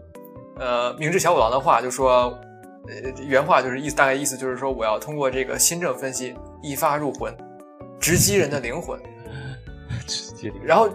[0.57, 2.37] 呃明智小五郎的话就说，
[2.87, 7.35] 呃原话就是意思大概意思就是说我要通过这个心证分析一发入魂，
[7.99, 8.99] 直击人的灵魂。
[10.07, 10.89] 直接领然后。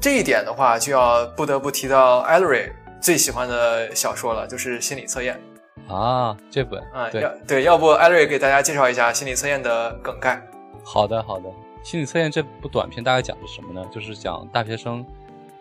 [0.00, 5.40] 这一点的话，就要不得不提到艾瑞瑞最喜欢的小说了，就是心理测验
[5.88, 7.08] 啊，这本啊。
[7.08, 10.46] 对，要对，要不艾瑞给大家介绍一下心理测验的梗概？
[10.84, 11.48] 好的好的。
[11.82, 13.82] 心理测验这部短片大概讲的是什么呢？
[13.90, 15.02] 就是讲大学生，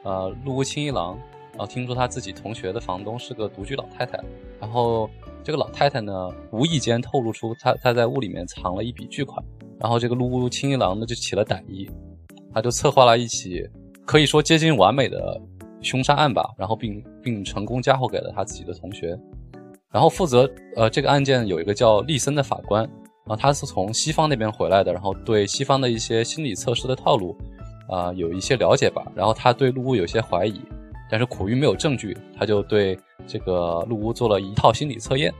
[0.04, 1.18] 呃，陆屋清一郎，
[1.52, 4.20] 然后听说他自己同学的房东是个独居老太太，
[4.60, 5.10] 然后
[5.44, 9.44] 这个老太太呢，无意间透露出她她在屋里面藏了一笔巨款，
[9.80, 11.90] 然后这个陆屋清一郎呢就起了歹意，
[12.54, 13.68] 他就策划了一起
[14.06, 15.42] 可以说接近完美的
[15.82, 19.18] 凶杀案吧，然后并并成功嫁祸给了他自己的同学。
[19.92, 22.84] 然后负责呃这个案件有一个叫利森的法官，
[23.26, 27.38] 然后他是从西方那边回来的，然后对西方的一些心理测试的套路
[27.90, 29.04] 啊、有一些了解吧。
[29.16, 30.62] 然后他对陆屋有些怀疑，
[31.10, 35.34] 但是苦于没有证据，他就对这个陆屋做了一套心理测验。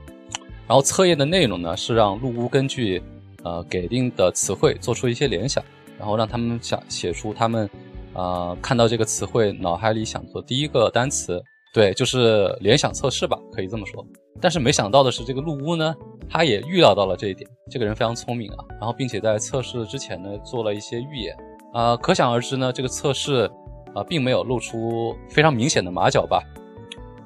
[0.66, 3.02] 然后测验的内容呢是让陆屋根据
[3.42, 5.62] 呃给定的词汇做出一些联想，
[5.98, 7.68] 然后让他们想写出他们
[8.14, 11.42] 呃看到这个词汇脑海里想做第一个单词，
[11.74, 14.04] 对，就是联想测试吧，可以这么说。
[14.40, 15.94] 但是没想到的是，这个陆屋呢，
[16.28, 17.48] 他也预料到了这一点。
[17.70, 21.36] 这个人非常聪明啊，然后并且在测试之前呢做了一些预演，
[21.74, 23.50] 啊、可想而知呢，这个测试
[23.94, 26.40] 啊、并没有露出非常明显的马脚吧。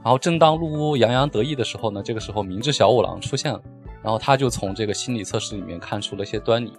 [0.02, 3.60] 然后正当陆屋洋洋得意的时候呢，这个时候明智小五郎出现了，
[4.02, 6.72] 然后他就从这个心理测试里面看出了一些端倪，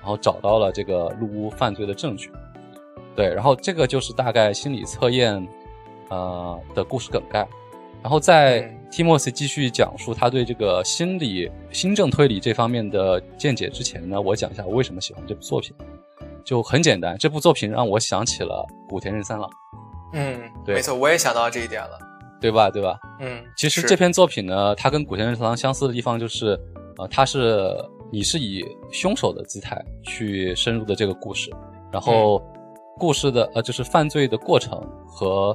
[0.00, 2.30] 然后找到了这个陆屋犯罪的证据。
[3.16, 5.44] 对，然后这个就是大概心理测验
[6.10, 7.46] 呃的故事梗概。
[8.00, 15.74] 然后在嗯 Timothy 继续讲述他对这个心理、新政推理这方面的见解之前呢，我讲一下我为什么喜欢这部作品。
[16.48, 19.50] 就很简单，这部作品让我想起了古田任三郎，
[20.14, 21.98] 嗯，对没错，我也想到这一点了。
[22.40, 22.70] 对吧？
[22.70, 22.98] 对吧？
[23.20, 26.58] 嗯，其实这篇作品呢，它跟古田任三郎相似的地方就是，
[26.96, 27.76] 呃，它是
[28.10, 31.50] 你是以凶手的姿态去深入的这个故事，
[31.92, 32.42] 然后
[32.96, 35.54] 故事的呃就是犯罪的过程和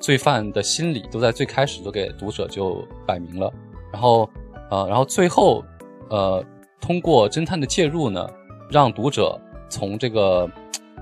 [0.00, 3.52] 罪犯的心理都在最开始就给读者就摆明了，
[3.92, 4.28] 然后
[4.72, 5.62] 呃然后最后
[6.10, 6.44] 呃
[6.80, 8.28] 通过侦探的介入呢，
[8.68, 9.40] 让读者
[9.72, 10.46] 从这个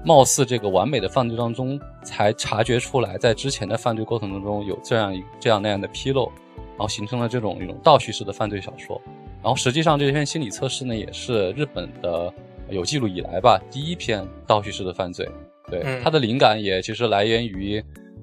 [0.05, 9.01] 貌似这个完美的犯罪当中，才察觉出来，在之前的犯罪过程当中有这样一这样那样的纰漏，然后形成了这种一种倒叙式的犯罪小说。
[9.43, 12.33] 然后实际上这篇心理测试呢，也是日本的
[12.69, 15.29] 有记录以来吧第一篇倒叙式的犯罪。
[15.69, 17.83] 对，嗯它的灵感也其实来源于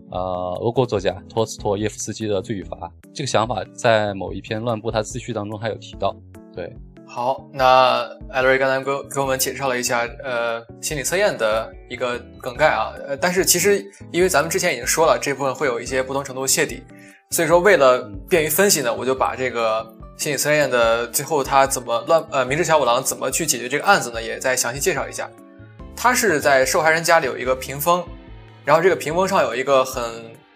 [0.09, 0.19] 呃
[0.61, 2.77] 俄国作家托斯托耶夫斯基的《罪与罚》。
[3.13, 6.15] 这个想法在某一篇乱步他自序当中还有提到。
[6.55, 6.71] 对，
[7.07, 16.83] 好，那艾瑞刚才给给我们介绍了一下呃心理测验的一个梗概啊，呃，但是其实因为咱们之前已经说了这部分会有一些不同程度的泄底，
[17.29, 19.93] 所以说为了便于分析呢，我就把这个。
[20.17, 24.19] 心理测验的最后，他怎么乱呃，明智小五郎怎么去解决这个案子呢？
[24.19, 25.29] 也再详细介绍一下。
[25.95, 28.03] 他是在受害人家里有一个屏风，
[28.65, 30.03] 然后这个屏风上有一个很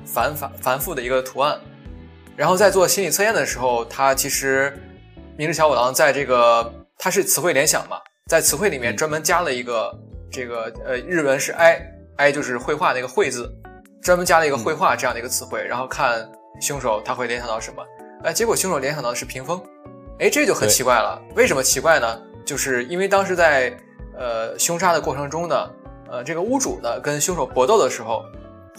[0.03, 1.59] 繁繁繁复的一个图案。
[2.35, 4.75] 然后在做心理测验的时候，他其实
[5.41, 9.91] 明日小五郎在这个他是词汇联想嘛，在词汇里面专门加了一个
[10.31, 11.81] 这个呃日文是 i
[12.17, 13.51] i 就是绘画那个绘字，
[14.03, 16.31] 专门加了一个绘画这样的一个词汇，然后看
[16.61, 17.83] 凶手他会联想到什么。
[18.23, 19.59] 哎，结果凶手联想到的是屏风，
[20.19, 21.19] 哎，这就很奇怪了。
[21.35, 22.21] 为什么奇怪呢？
[22.45, 23.75] 就是因为当时在
[24.15, 25.69] 呃凶杀的过程中呢，
[26.07, 28.23] 呃，这个屋主呢跟凶手搏斗的时候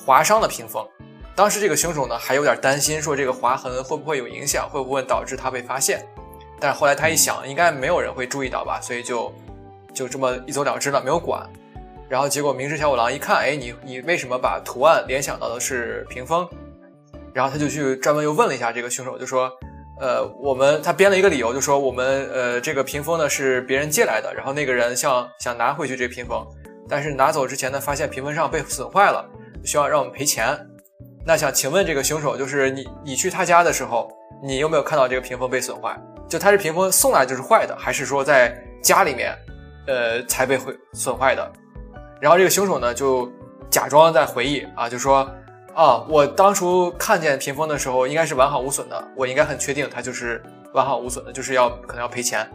[0.07, 0.87] 划伤了屏风。
[1.35, 6.07] 当时这个凶手呢还有点担心，说这个划痕会不会有影响，会不会导致他被发现？
[6.63, 9.35] 但是后来他一想，应该没有人会注意到吧，所以就
[9.93, 11.45] 就这么一走了之了，没有管。
[12.09, 16.49] 然后结果明智小五郎一看，哎，你你为什么把图案联想到的是屏风？
[17.35, 19.51] 然后他就去专门又问了一下这个凶手，就说，
[20.01, 26.47] 呃，我们他编了一个理由，就说我们呃这个屏风呢是别人借来的，然后那个人想想拿回去这屏风，
[26.89, 29.29] 但是拿走之前呢发现屏风上被损坏了，
[29.65, 30.57] 需要让我们赔钱。
[31.25, 34.13] 那想请问这个凶手，就是你你去他家的时候，
[34.45, 35.99] 你有没有看到这个屏风被损坏？
[36.33, 39.37] 就他这屏风送来就是坏的，还是说在家里面，
[39.87, 41.53] 呃才被毁损坏的？
[42.23, 43.31] 然后这个凶手呢就
[43.69, 45.31] 假装在回忆啊，就说。
[45.75, 49.09] 啊，我当初看见屏风的时候，应该是完好无损的。
[49.17, 50.43] 我应该很确定它就是
[50.75, 52.47] 完好无损的，就是要可能要赔钱，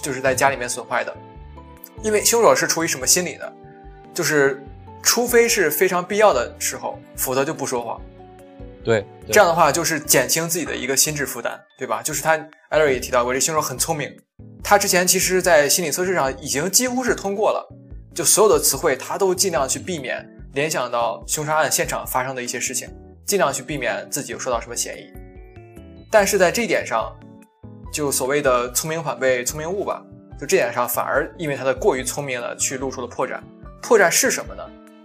[0.00, 1.12] 就是在家里面损坏的。
[2.00, 3.52] 因为凶手是出于什么心理呢？
[4.14, 4.64] 就是
[5.02, 8.00] 除非是非常必要的时候，否则就不说谎。
[8.84, 12.00] 对，这样的话就是减轻自己的一个心智负担，对吧？
[12.04, 12.38] 就是他
[12.70, 14.16] 艾瑞也提到过，这凶手很聪明，
[14.62, 17.68] 他之前其实在心理测试上已经几乎是通过了，
[18.14, 20.24] 就所有的词汇他都尽量去避免。
[20.52, 22.88] 联想到凶杀案现场发生的一些事情，
[23.26, 25.12] 尽量去避免自己有受到什么嫌疑。
[26.12, 27.12] 但是在这一点上，
[27.92, 30.00] 就所谓的聪明反被聪明误吧，
[30.38, 33.40] 就这点上反而因为他的过于聪明了，去露出了破绽。
[33.82, 34.62] 破绽是什么呢？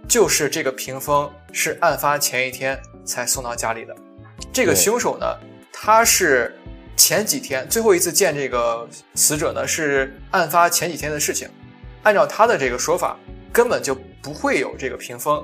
[0.08, 3.96] 就是这个屏风是案发前一天才送到家里的。
[4.52, 5.26] 这个凶手呢，
[5.72, 6.54] 他是
[6.96, 11.48] 前几天最后一次见这个死者呢，是案发前几天的事情。
[12.02, 13.16] 按照他的这个说法。
[13.52, 15.42] 根本就不会有这个屏风，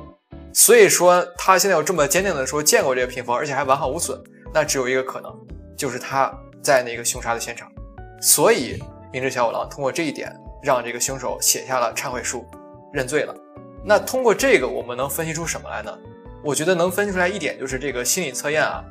[0.53, 4.23] 所以说他现在又这么坚定的说见过这个屏风，而且还完好无损，
[4.53, 5.35] 那只有一个可能，
[5.79, 6.31] 就是他
[6.63, 7.73] 在那个凶杀的现场。
[8.21, 8.79] 所以
[9.11, 10.31] 明智小五郎通过这一点，
[10.63, 12.45] 让这个凶手写下了忏悔书，
[12.93, 13.35] 认罪了。
[13.83, 15.99] 那通过这个，我们能分析出什么来呢？
[16.45, 18.85] 我觉得能分析出来一点，就是这个心理测验啊，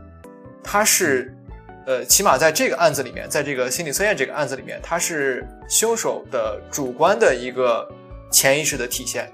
[0.64, 1.38] 它是，
[1.86, 7.88] 呃，起码在这个案子里面，在这个心理测验这个案子里面，它是凶手的主观的一个。
[8.34, 9.30] 潜意识的体现，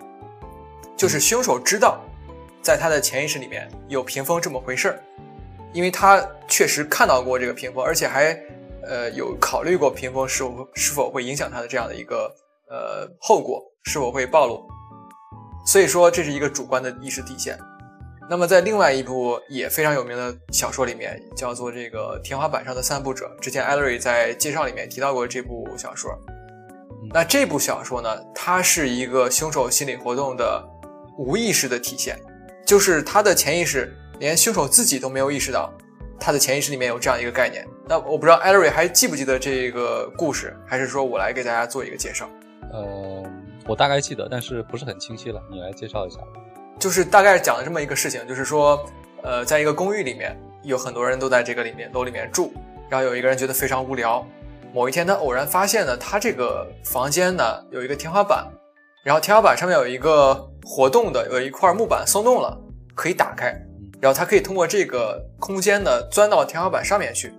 [0.97, 2.03] 就是凶手知道，
[2.63, 4.99] 在他的潜意识里面有屏风这么回事儿，
[5.71, 8.35] 因为他确实看到过这个屏风，而且还
[8.81, 12.35] 呃有考虑过屏风是否是否会影响他的这样的一个
[12.71, 14.67] 呃后果，是否会暴露。
[15.63, 17.55] 所以说这是一个主观的意识体现。
[18.29, 26.11] 那么在另外一部也非常有名的小说里面，叫做这个《天花板上的散步者》，之前艾瑞在介绍里面提到过这部小说。
[27.13, 28.09] 那这部小说呢？
[28.35, 30.61] 它是一个凶手心理活动的
[31.17, 32.19] 无意识的体现，
[32.65, 35.71] 就是他的潜意识连凶手自己都没有意识到，
[36.19, 37.65] 他的潜意识里面有这样一个概念。
[37.87, 42.29] 那我不知道艾瑞还记不记得这个故事，还是说我来给大家做一个介绍？
[42.73, 43.23] 呃，
[43.65, 46.17] 我大概记得，但是不是很清晰了，你来介绍一下。
[46.79, 48.85] 就是大概讲了这么一个事情，就是说，
[49.23, 52.53] 呃，在一个公寓里面，有很多人都在这个里面楼里面住，
[52.89, 54.25] 然后有一个人觉得非常无聊。
[54.73, 58.45] 某一天，他偶然发现呢，他这个房间呢有一个天花板，
[59.03, 62.55] 然后天花板上面有一个活动的，有一块木板松动了，
[62.93, 63.47] 可以打开，
[63.99, 67.33] 然后他可以通过这个空间呢钻到天花板上面去，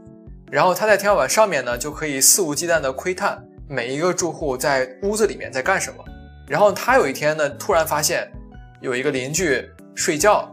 [0.50, 6.04] 然后他在天花板上面呢就可以肆无忌惮地窥探每一个住户在屋子里面在干什么。
[6.48, 8.26] 然后他有一天呢突然发现
[8.80, 9.64] 有一个邻居
[9.94, 10.50] 睡觉，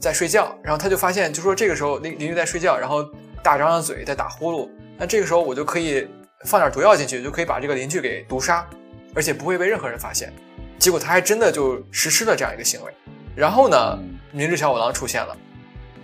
[0.00, 3.04] 在睡觉，然后他就发现就说这个时候邻邻居在睡觉，然后
[3.42, 6.06] 大张着嘴在打呼噜，那这个时候我就可以。
[6.44, 8.64] 放点毒药进去，就可以把这个邻居给毒杀，
[9.12, 10.32] 而且不会被任何人发现。
[10.78, 12.94] 结果他还真的就实施了这样一个行为。
[13.34, 13.98] 然后呢，
[14.30, 15.36] 明智小五郎出现了，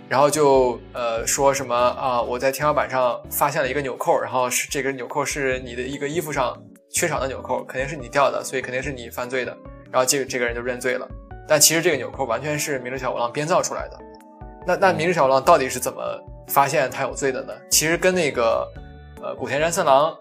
[0.09, 6.61] 然后就呃说什么啊，我在天花板上发现了一个纽扣，然后是这个纽扣是你的一个衣服上
[6.91, 9.57] 缺少的纽扣，肯定是你掉的，所以肯定是你犯罪的。
[9.89, 11.07] 然后这个这个人就认罪了。
[11.47, 13.99] 但其实这个纽扣完全是明智小五郎编造出来的。
[14.65, 16.01] 那那明智小五郎到底是怎么
[16.47, 17.53] 发现他有罪的呢？
[17.69, 18.67] 其实跟那个
[19.21, 20.15] 呃古田山三郎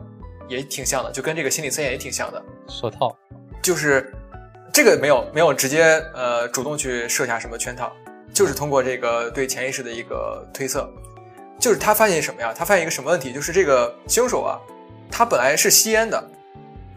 [0.49, 3.17] 也挺像的，就跟这个心理测验也挺像的，手套。
[3.63, 4.13] 就是
[4.71, 7.91] 这个没有没有直接呃主动去设下什么圈套，
[8.35, 10.87] 就是通过这个对潜意识的一个推测，
[11.59, 12.53] 就是他发现什么呀？
[12.55, 13.33] 他发现一个什么问题？
[13.33, 14.61] 就是这个凶手啊，
[15.11, 16.23] 他本来是吸烟的，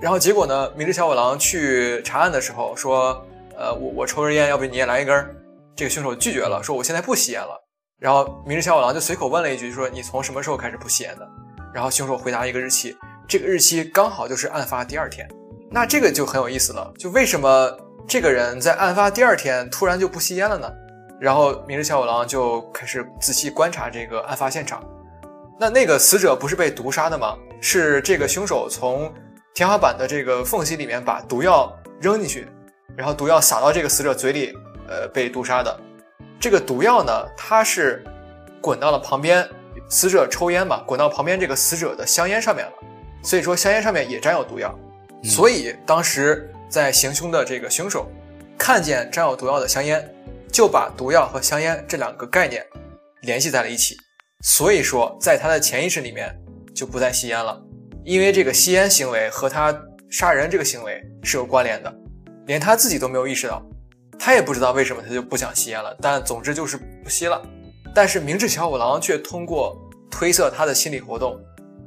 [0.01, 3.25] 然后结果呢，明智小五郎去查案的时候说，
[3.57, 5.35] 呃，我我抽根烟，要不你也来一根？
[5.75, 7.59] 这个凶手拒绝了，说我现在不吸烟了。
[7.99, 11.27] 然后明智小五郎就随口问了一句，说你从什么时候开始不吸烟的？
[11.73, 12.95] 然后凶手回答一个日期，
[13.27, 15.27] 这个日期刚好就是案发第二天。
[15.71, 17.75] 那这个就很有意思了，就为什么
[18.07, 20.71] 这个人在案发第二天突然就不吸烟了呢？
[21.19, 24.83] 然后明日小五郎就开始仔细观察这个案发现场。
[25.59, 27.35] 那那个死者不是被毒杀的吗？
[27.59, 29.11] 是这个凶手从
[29.55, 32.47] 天花板的这个缝隙里面把毒药扔进去，
[32.95, 34.57] 然后毒药撒到这个死者嘴里，
[34.87, 35.79] 呃，被毒杀的。
[36.39, 38.03] 这个毒药呢，它是
[38.61, 39.47] 滚到了旁边，
[39.89, 42.71] 死者抽烟嘛，滚到旁边这个死者的香烟上面了，
[43.23, 44.77] 所以说香烟上面也沾有毒药。
[45.23, 48.07] 所以当时在行凶的这个凶手
[48.57, 50.07] 看见沾有毒药的香烟，
[50.51, 52.65] 就把毒药和香烟这两个概念
[53.21, 53.97] 联系在了一起。
[54.43, 56.35] 所以说，在他的潜意识里面
[56.75, 57.59] 就不再吸烟了，
[58.05, 59.75] 因为这个吸烟行为和他
[60.11, 61.93] 杀人这个行为是有关联的，
[62.47, 63.61] 连他自己都没有意识到，
[64.17, 65.95] 他也不知道为什么他就不想吸烟了。
[66.01, 67.41] 但总之就是不吸了。
[67.93, 69.77] 但是明智小五郎却通过
[70.09, 71.39] 推测他的心理活动，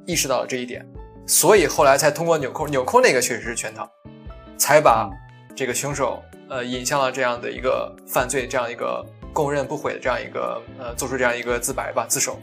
[0.06, 0.86] 意识到了这一点。
[1.26, 3.88] 所以后来才通过纽扣，纽扣那个确实是圈套，
[4.58, 5.08] 才把
[5.54, 12.38] 这个凶手呃引向了这样的一个犯罪，这样一个供认不讳的这样一个呃做出这样一个自白吧自首。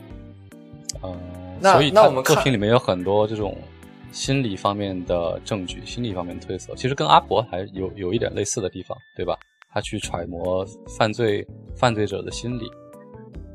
[1.03, 1.19] 嗯，
[1.59, 3.57] 那那我们看作品里面有很多这种
[4.17, 9.37] 心理方面的证据，心理方面的推测，其实跟阿婆还有有一点类似的地方，对吧？
[9.71, 10.65] 他去揣摩
[10.97, 12.67] 犯罪犯罪者的心理，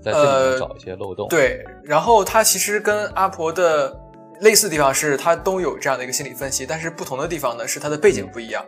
[0.00, 1.26] 在这里呃面找一些漏洞。
[1.28, 3.92] 对，然后他其实跟阿婆的
[4.40, 8.64] 类似的地方是，他都有这样的一个心理分析，但是不同的地方呢是他的背景不一样，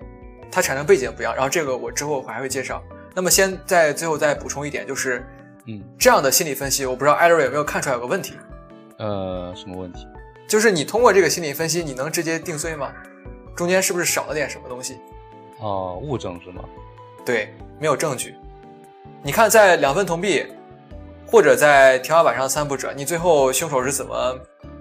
[0.50, 1.32] 他产生背景不一样。
[1.32, 2.82] 然后这个我之后还会介绍。
[3.14, 5.24] 那么先在最后再补充一点，就是
[5.68, 8.34] 嗯，这样的心理分析，我不知道艾瑞有没有看出来有个问题，
[8.98, 10.04] 呃，什么问题？
[10.46, 12.92] 就是你通过这个心理分析，你能直接定罪吗？
[13.56, 14.98] 中间是不是少了点什么东西？
[15.60, 16.64] 哦、物证是吗？
[17.24, 18.34] 对，没有证据。
[19.22, 20.46] 你看，在两分铜币，
[21.26, 24.38] 或者在天花板上三步者，你最后凶手是怎么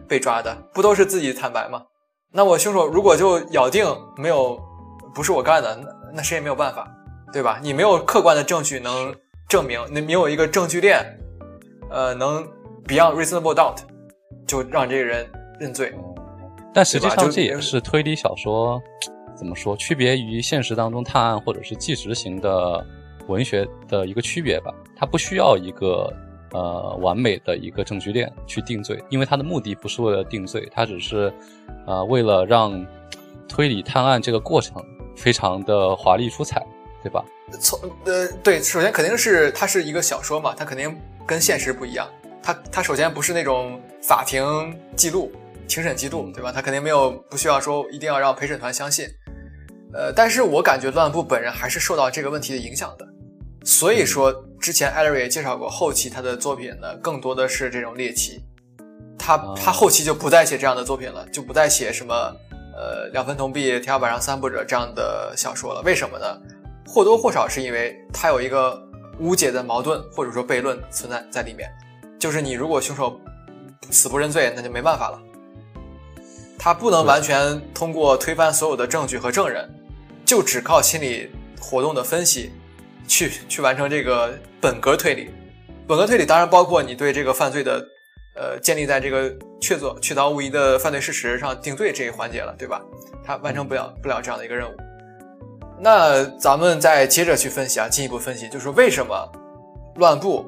[0.08, 0.54] 被抓的？
[0.74, 1.84] 不都是自己坦白吗？
[2.32, 3.86] 那我凶手如果就咬定
[4.18, 4.60] 没有，
[5.14, 6.86] 不是我干的，那那谁也没有办法，
[7.32, 7.60] 对吧？
[7.62, 9.16] 你没有客观的证据能
[9.48, 11.06] 证明，你没有一个证据链，
[11.90, 12.44] 呃，能
[12.86, 13.78] beyond reasonable doubt，
[14.46, 15.94] 就让这个人认罪。
[16.74, 18.82] 但实际上这也是推理小说
[19.36, 22.86] 怎么说，区别于现实当中探案或者是纪实型的
[23.28, 24.74] 文学的一个区别吧。
[24.96, 26.12] 它不需要一个
[26.52, 31.32] 呃完美的一个证据链去定罪，因为它的目的不是为了定罪，它只是
[31.86, 32.86] 呃为了让
[33.48, 34.84] 推理探案这个过程
[35.16, 36.66] 非常的华丽出彩，
[37.04, 37.24] 对吧？
[37.60, 40.96] 从呃对，首先肯定是它是一个小说嘛，它肯定
[41.26, 42.08] 跟现实不一样。
[42.42, 44.44] 它它首先不是那种法庭
[44.96, 45.32] 记录、
[45.68, 46.52] 庭审记录，对吧？
[46.52, 49.08] 他肯定没有不需要说一定要让陪审团相信。
[49.94, 53.08] 呃，但是我感觉乱步本人还是受到这个问题的影响的。
[53.64, 58.44] 所以说，之前艾瑞也介绍过，后期他的作品呢更多的是这种猎奇。
[59.18, 62.14] 他他后期就不再写这样的作品了，就不再写什么
[62.76, 65.82] 呃两分铜币、天花板上散步者这样的小说了。
[65.84, 66.26] 为什么呢？
[66.86, 68.78] 或多或少是因为他有一个
[69.20, 71.70] 无解的矛盾或者说悖论存在在里面，
[72.20, 73.18] 就是你如果凶手
[73.90, 75.22] 死不认罪，那就没办法了。
[76.58, 79.70] 他不能完全通过推翻所有的证据和证人，
[80.26, 81.30] 就只靠心理
[81.60, 82.52] 活动的分析，
[83.08, 85.30] 去去完成这个本格推理。
[85.88, 87.86] 本格推理当然包括你对这个犯罪的，
[88.36, 89.30] 呃，建立在这个
[89.60, 92.82] 确凿确凿无疑的犯罪事实上定罪这一环节了，对吧？
[93.26, 94.74] 他完成不了不了这样的一个任务。
[95.80, 99.30] 那咱们再接着去分析啊，进一步分析，就是为什么
[99.96, 100.46] 乱步，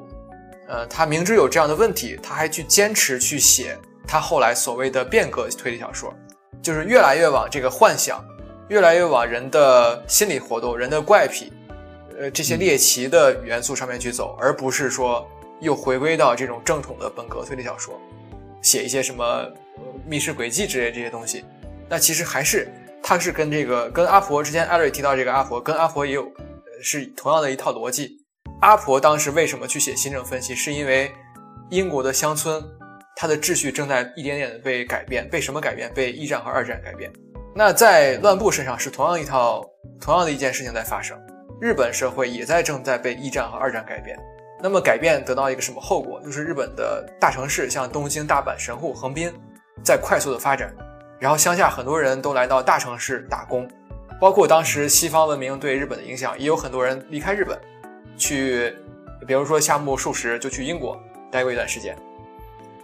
[0.66, 3.76] 呃，他明知有这样的问题，他还去坚持去写
[4.06, 6.14] 他后来所谓的变革推理小说，
[6.62, 8.24] 就是越来越往这个幻想，
[8.68, 11.52] 越来越往人的心理活动、人的怪癖，
[12.18, 15.26] 呃，这些猎奇的元素上面去走，而不是说
[15.60, 18.00] 又回归到这种正统的本格推理小说，
[18.62, 21.44] 写一些什么呃密室轨迹之类这些东西。
[21.88, 26.26] 那其实还是他是跟这个跟阿婆之前艾瑞提到这个阿婆，跟阿婆也有
[26.82, 28.24] 是同样的一套逻辑。
[28.60, 31.12] 阿婆当时为什么去写新政分析，是因为
[31.70, 32.62] 英国的乡村
[33.18, 35.90] 它的秩序正在一点点的被改变，被什么改变？
[35.94, 37.10] 被一战和二战改变。
[37.54, 39.64] 那在乱步身上是同样一套
[39.98, 41.18] 同样的一件事情在发生，
[41.58, 44.14] 日本社会也在正在被一战和二战改变。
[44.62, 46.20] 那么改变得到一个什么后果？
[46.22, 49.32] 就是日本的大城市，像东京、大阪、神户、横滨，
[49.82, 50.70] 在快速的发展，
[51.18, 53.66] 然后乡下很多人都来到大城市打工，
[54.20, 57.58] 包括当时西方文明对日本的影响，也有很多人离开日本，
[58.18, 58.74] 去，
[59.26, 61.00] 比如说夏目漱石就去英国
[61.30, 61.96] 待过一段时间。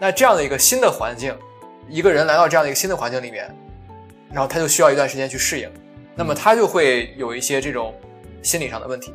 [0.02, 1.32] 那这样的一个新的环境，
[1.88, 3.48] 一个人来到这样的一个新的环境里面，
[4.32, 5.70] 然后他就需要一段时间去适应，
[6.16, 7.94] 那么他就会有一些这种
[8.42, 9.14] 心理上的问题。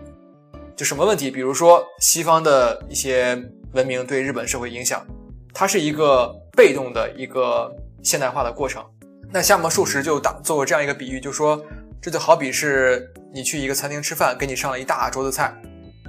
[0.78, 1.30] 就什么问题？
[1.30, 3.38] 比如说西方的一些
[3.74, 5.06] 文明对日本社会影响，
[5.54, 7.70] 它是一个被动的一个
[8.02, 8.82] 现代化的过程。
[9.30, 11.62] 那夏目漱石就打做过这样一个比喻，就说
[12.02, 15.54] 这就好比是你去一个餐厅吃饭，给你上了一大桌子菜，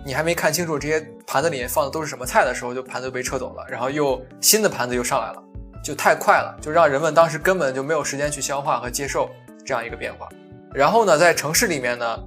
[0.05, 5.43] 你还没看清楚这些盘子里面放的都是什么菜的时候，就盘子被撤走了，然后又新的盘子又上来了，
[5.85, 9.31] 就太快了，就让人们当时根本就没有时间去消化和接受
[9.65, 10.29] 这样一个变化。
[10.73, 12.19] 然后呢，在城市里面呢。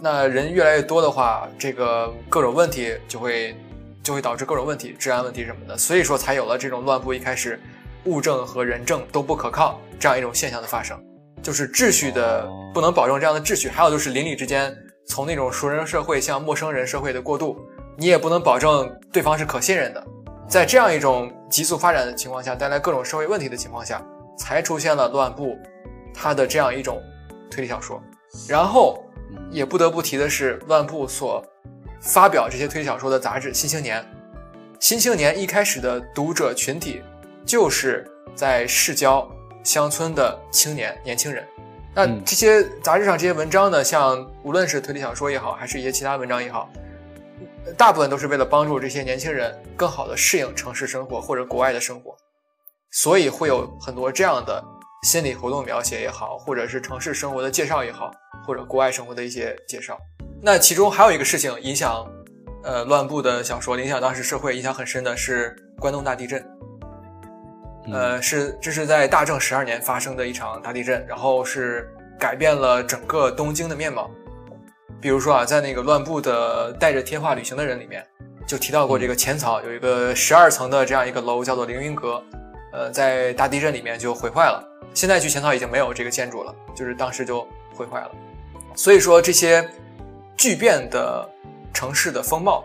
[0.00, 3.56] 那人越来越多的话，这个各种问题就会
[4.00, 7.60] 就会导致各种问题，治安问题什么的，所以说才有了这种乱步一开始
[8.04, 10.96] 物证和人证都不可靠这样一种现象的发生，
[11.42, 14.72] 就是秩序的不能保证这样的秩序，还有就是邻里之间
[15.08, 17.58] 从那种熟人社会向陌生人社会的过渡，
[17.96, 20.06] 你也不能保证对方是可信任的，
[20.48, 24.00] 在这样一种急速发展的情况下，带来各种社会问题的情况下，
[24.38, 25.58] 才出现了乱步，
[26.14, 27.02] 它的这样一种
[27.50, 28.00] 推理小说，
[28.48, 29.02] 然后。
[29.50, 31.44] 也不得不提的是，乱步所
[32.00, 34.00] 发表这些推理小说的杂志《新青年》。
[34.80, 37.02] 《新青年》一开始的读者群体
[37.44, 39.30] 就是在市郊
[39.62, 41.46] 乡村的青年年轻人。
[41.98, 46.70] 那这些杂志上这些文章呢，像无论是推理小说也好，还是一些其他文章也好，
[47.76, 52.16] 大部分都是为了帮助这些年轻人更好的适应城市生活或者国外的生活，
[52.92, 54.64] 所以会有很多这样的。
[55.04, 58.10] 心理活动描写也好，或者是城市生活的介绍也好，
[58.44, 59.96] 或者国外生活的一些介绍。
[60.42, 62.04] 那其中还有一个事情影响，
[62.64, 66.44] 呃，乱步的小说影响当时社会影响很深的是关东大地震。
[67.92, 74.10] 呃，是这是在大正十二年发生的一场大地震，然后是改变了整个东京的面貌。
[75.00, 78.04] 比如说啊，在那个乱步的带着贴画旅行的人里面，
[78.46, 82.22] 就提到过这个浅草有一个十二层的这样一个楼叫做凌云阁，
[82.72, 84.62] 呃，在大地震里面就毁坏了。
[84.94, 88.10] 现在去浅草已经没有这个建筑了，就是当时就毁坏了。
[88.74, 89.68] 所以说这些
[90.36, 91.28] 巨变的
[91.72, 92.64] 城市的风貌，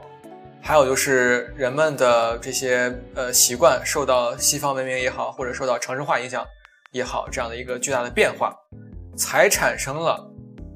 [0.65, 6.45] 还有就是人们的这些呃习惯受到西方文明也好，或者受到城市化影响
[6.93, 8.55] 也好，这样的一个巨大的变化，
[9.17, 10.25] 才产生了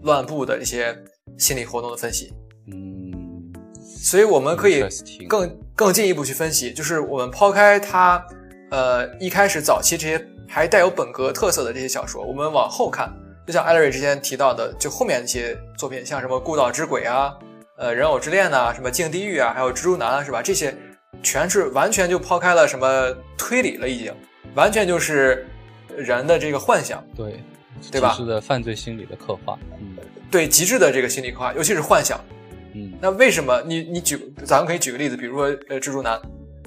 [0.03, 0.93] 乱步的这些
[1.37, 2.33] 心理活动的分析。
[2.67, 3.49] 嗯，
[3.81, 4.83] 所以我们可以
[5.29, 8.21] 更更进一步去分析，就是我们抛开它
[8.71, 10.27] 呃一开始早期这些。
[10.49, 13.13] 还带有本格特色的这些小说，我们往后看，
[13.45, 17.37] 就像艾瑞之前提到的，就后面那些作品，像什么《孤岛之鬼》啊，
[17.77, 20.41] 呃，《人偶之恋》呐，什么《镜地狱》啊，还有《蜘蛛男》啊，是吧？
[20.41, 20.75] 这些
[21.21, 24.11] 全是完全就抛开了什么推理了，已经
[24.55, 25.47] 完全就是
[25.95, 27.39] 人的这个幻想，对
[27.91, 28.13] 对吧？
[28.13, 29.95] 极致的犯罪心理的刻画，嗯，
[30.31, 32.19] 对，极致的这个心理刻画，尤其是幻想，
[32.73, 36.15] 嗯，那为什么你你举，咱们可以举个例子，比如说呃，《蜘蛛男》，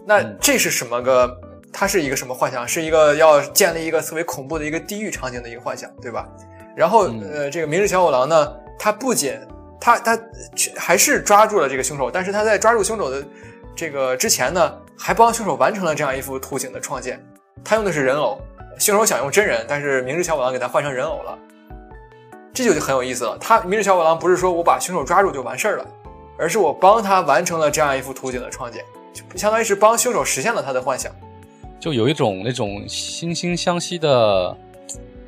[0.06, 1.28] 那这是什么个？
[1.72, 2.66] 它是一个什么幻想？
[2.66, 6.28] 是一个要建立一个特别恐怖的一个地狱场景的一个幻想，对吧？
[6.76, 9.38] 然后，呃，这个明日小五郎呢，他不仅
[9.80, 10.20] 他他
[10.76, 13.26] 还是抓住了这个凶手，但是他在抓住凶手的
[13.74, 17.18] 这个之前呢，还帮凶手完成了这样一幅图景的创建。
[17.64, 18.38] 他用的是人偶，
[18.78, 21.38] 凶手想用真人，但是明日小五郎给他换成人偶了，
[22.52, 23.38] 这就很有意思了。
[23.38, 25.86] 他明日小五郎不是说我把凶手抓住就完事儿了，
[26.38, 31.10] 而是我帮他完成了这样一幅图景的创建，就相当于是帮凶手实现了他的幻想。
[31.78, 34.54] 就有一种那种惺惺相惜的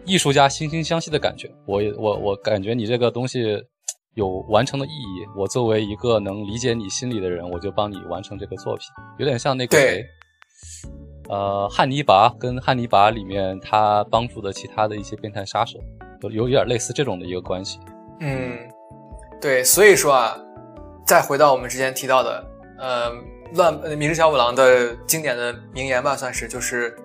[0.05, 1.51] 艺术家惺惺相惜的感觉。
[1.65, 3.63] 我我我感觉你这个东西
[4.15, 5.27] 有完成的意义。
[5.37, 8.87] 我作为一个能理解你心里的人，我就帮你完成这个作品，
[9.19, 10.05] 有点像那个谁，
[11.29, 15.79] 呃，汉尼拔跟汉尼拔里面他帮助的其他的一些变态杀手，
[16.23, 17.79] 有有点类似这种的一个关系。
[18.21, 18.59] 嗯，
[19.41, 20.37] 对，所以说啊，
[21.07, 22.45] 再回到我们之前提到的，
[22.79, 23.13] 呃。
[23.55, 26.97] 乱呃，米日小五郎的经典的名言吧，算是就是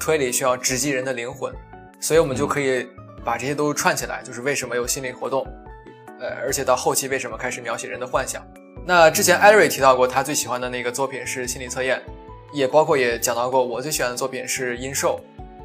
[0.00, 1.54] 推理需要直击人的灵魂，
[2.00, 2.88] 所以我们就可以
[3.22, 5.46] 把这些都串起来，就是为什么有心理活动，
[6.20, 8.46] 呃，而且到后期为什么开始描写人的幻想。
[8.86, 12.02] 那之前艾瑞提到过，他最喜欢的那个作品是心理测验，
[12.52, 15.20] 也包括也讲到过我最喜欢的作品是阴兽。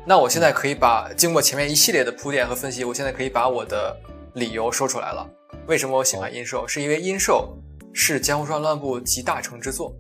[0.06, 3.96] 那我现在可以把经过前面一系列的铺垫和分析，我现在可以把我的
[4.36, 5.28] 理由说出来了。
[5.68, 6.68] 为什么我喜欢阴兽？
[6.68, 7.58] 是因为阴兽
[7.94, 9.96] 是江户川乱步集大成之作。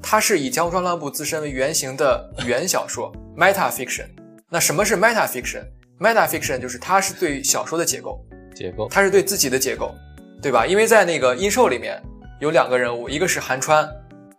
[0.00, 4.06] 它是以江户川乱步自身为原型的原小说 （meta fiction）。
[4.48, 8.24] 那什么是 meta fiction？meta fiction 就是它是对小说的结构，
[8.58, 9.94] 解构，他是对自己的解构，
[10.42, 10.66] 对吧？
[10.66, 12.02] 因为在那个阴兽里面
[12.40, 13.88] 有两个人物，一个是寒川，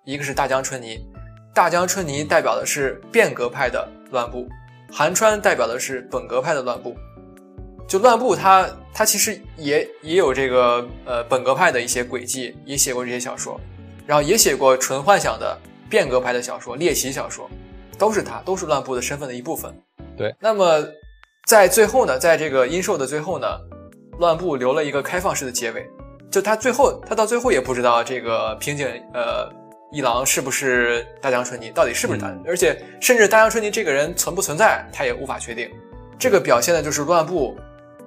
[0.03, 0.99] 一个是大江春泥。
[1.53, 4.47] 大江春泥代表的是变革派的乱步，
[4.91, 6.95] 韩川代表的是本格派的乱步。
[7.87, 13.59] 就乱步，他他其实也也有这个呃本格派的一些轨迹，也写过这些小说，
[14.05, 15.57] 然后也写过纯幻想的
[15.89, 17.49] 变革派的小说、猎奇小说，
[17.97, 19.73] 都是他，都是乱步的身份的一部分。
[20.15, 20.85] 对，那么
[21.47, 23.47] 在最后呢，在这个阴寿的最后呢，
[24.19, 25.89] 乱步留了一个开放式的结尾，
[26.29, 29.51] 就他最后他到最后也不知道这个平井呃
[29.91, 35.69] 一郎是不是大江春泥，到底是不是他，而且甚至大江春泥这个人存不存在，他也无法确定。
[36.19, 37.57] 这个表现的就是乱步。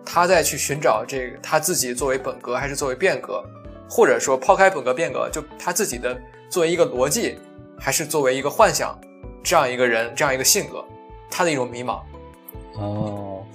[0.04, 3.40] 他在去寻找这个他自己作为本格还是作为变革，
[3.88, 7.38] 或者说抛开本格变革，就他自己的作为一个逻辑，
[7.78, 9.00] 还是作为一个幻想，
[9.44, 10.84] 这样一个人，这样一个性格，
[11.30, 12.00] 他的一种迷茫。
[12.74, 13.46] 哦，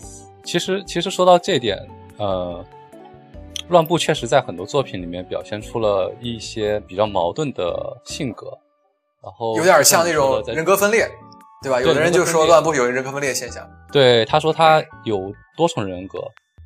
[0.42, 1.78] 其实其实说到这点，
[2.18, 2.66] 呃，
[3.70, 8.48] 乱步确实在很多作品里面表现出了一些比较矛盾的性格，
[9.24, 11.10] 然后有点像那种人格分裂。
[11.64, 11.82] 对吧？
[11.82, 13.68] 有的人就说乱步有人格分裂现象。
[13.92, 16.20] 对，他说他有多重人格，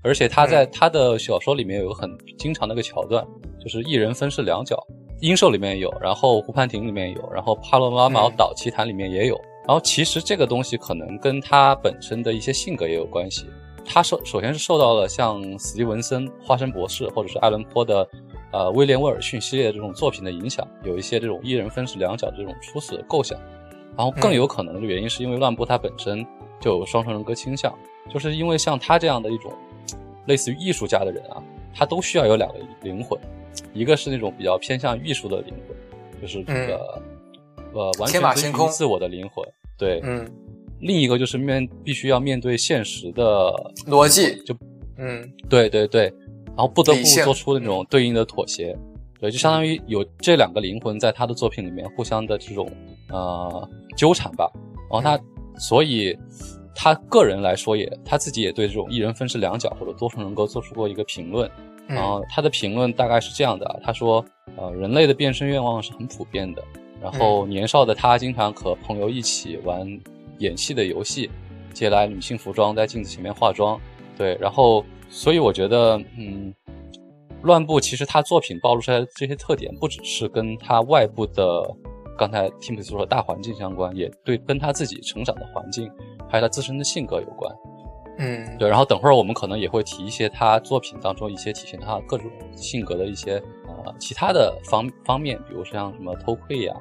[0.04, 3.26] 而且他在他的小说里面有个很经常的一个桥段，
[3.58, 4.78] 就是一人分饰两角。
[5.22, 9.39] 阴兽里面有，然后湖畔亭里面有，然后帕洛拉毛岛奇谭里面也有。
[9.66, 13.45] 然后其实这个东西可能跟他本身的一些性格也有关系。
[13.94, 18.08] 他受首先是受到了像史蒂文森、花生博士或者是艾伦坡的
[18.54, 23.38] 呃威廉威尔逊系列的这种作品的影响，有一些这种一人分饰两角的这种初始的构想。
[23.98, 26.26] 然后更有可能的原因是因为乱步他本身
[26.62, 27.78] 就有双重人格倾向，
[28.10, 29.52] 就是因为像他这样的一种
[30.28, 31.44] 类似于艺术家的人啊，
[31.76, 33.20] 他都需要有两个灵魂，
[33.74, 37.02] 一个是那种比较偏向艺术的灵魂，就是这个
[37.74, 39.46] 呃完全遵循自我的灵魂，
[39.78, 40.26] 对，嗯，
[40.82, 43.54] 另一个就是面必须要面对现实的
[43.88, 44.56] 逻辑，就
[44.98, 46.14] 嗯，对对对，
[46.48, 48.78] 然后不得不做出那种对应的妥协。
[49.20, 52.68] 对，就相当于有这两个灵魂在他的作品里面互相的这种
[53.10, 54.52] 呃纠缠吧。
[54.90, 55.20] 然后他，
[55.60, 56.18] 所以
[56.74, 61.50] 他个人来说也他自己也对这种一人分饰两角或者多重人格做出过一个评论。
[61.88, 64.26] 然后他的评论大概是这样的：他说，
[64.58, 66.64] 呃，人类的变身愿望是很普遍的。
[67.00, 69.86] 然后年少的他经常和朋友一起玩
[70.42, 71.30] 演戏的游戏，
[71.74, 73.80] 借来女性服装在镜子前面化妆。
[74.18, 76.54] 对，然后所以我觉得，嗯。
[77.44, 81.76] 乱步其实他作品暴露出来的这些特点，不只是跟他外部的，
[82.16, 85.89] 刚才 Tim 说的大环境相关，也对跟他自己成长的环境，
[86.30, 87.52] 还有他自身的性格有关。
[88.20, 88.70] 嗯，对。
[88.70, 96.76] 然后等会儿我们可能也会提一些他作品当中一些体现他各种性格的一些呃其他的方方面，比如像什么偷窥呀，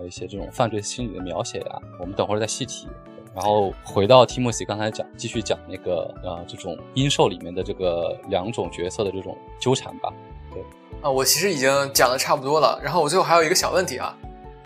[0.00, 2.88] 还有一些这种犯罪心理的描写呀，我们等会儿再细提。
[3.34, 10.10] 然后回到 Timothy 刚才讲，继续讲那个呃，这种阴兽里面的这个两种角色的这种纠缠吧。
[10.50, 10.62] 对
[11.02, 12.80] 啊，我其实已经讲的差不多了。
[12.82, 14.16] 然后我最后还有一个小问题啊，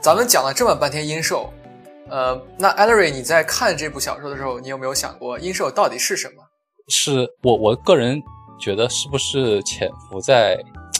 [0.01, 1.53] 咱们讲了这么半天阴兽，
[2.09, 6.45] 呃，那 Ellery 你在看这部小说的时候，你有没有想过阴兽到底是什么？
[6.87, 8.23] 是我我个人
[8.61, 10.57] 觉得是不是潜伏在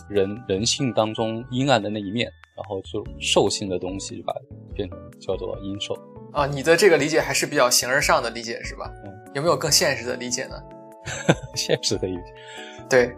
[0.09, 4.35] 人人性当中阴暗的那一面，然后就兽性的东西把
[4.75, 5.97] 变成叫做阴兽。
[6.33, 8.91] 啊，你的这个理解还是比较形而上的理解是吧？
[9.05, 10.57] 嗯，有没有更现实的理解呢？
[11.55, 12.23] 现实的理解，
[12.89, 13.17] 对，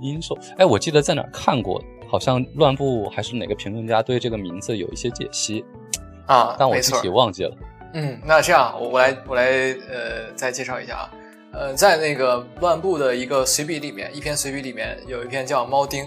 [0.00, 0.36] 阴兽。
[0.56, 5.64] 哎，我记得在哪看过，好像乱步还是哪个评论家对这个名字有一些解析
[6.26, 7.56] 啊，但我具体忘记了。
[7.94, 9.46] 嗯，那这样我我来我来
[9.88, 11.10] 呃再介绍一下啊，
[11.52, 16.04] 呃，在那个乱步的一个随笔里面，一篇随笔里面有一篇叫《猫丁》，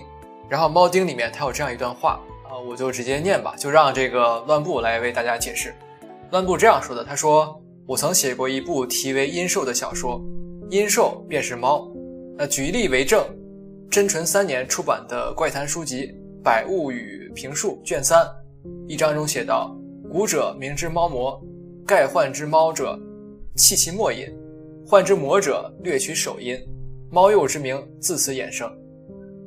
[0.48, 2.22] 然后《猫丁》里面它有这样一段话啊，
[2.68, 5.74] 我就直接念吧，就让这个乱步来为大家解释。
[6.32, 10.22] 乱步这样说的：“他说，我曾写过一部题为《阴兽》的小说，
[10.70, 11.92] 阴兽便是猫。
[12.38, 13.26] 那举例为证，
[13.90, 16.08] 真纯三年出版的怪谈书籍
[16.44, 18.26] 《百物与评述》卷三，
[18.88, 19.76] 一章中写道：
[20.12, 21.42] 古者名之猫魔，
[21.86, 22.98] 盖患之猫者，
[23.56, 24.28] 弃其末音；
[24.88, 26.58] 患之魔者，略取首音。
[27.10, 28.72] 猫幼之名自此衍生，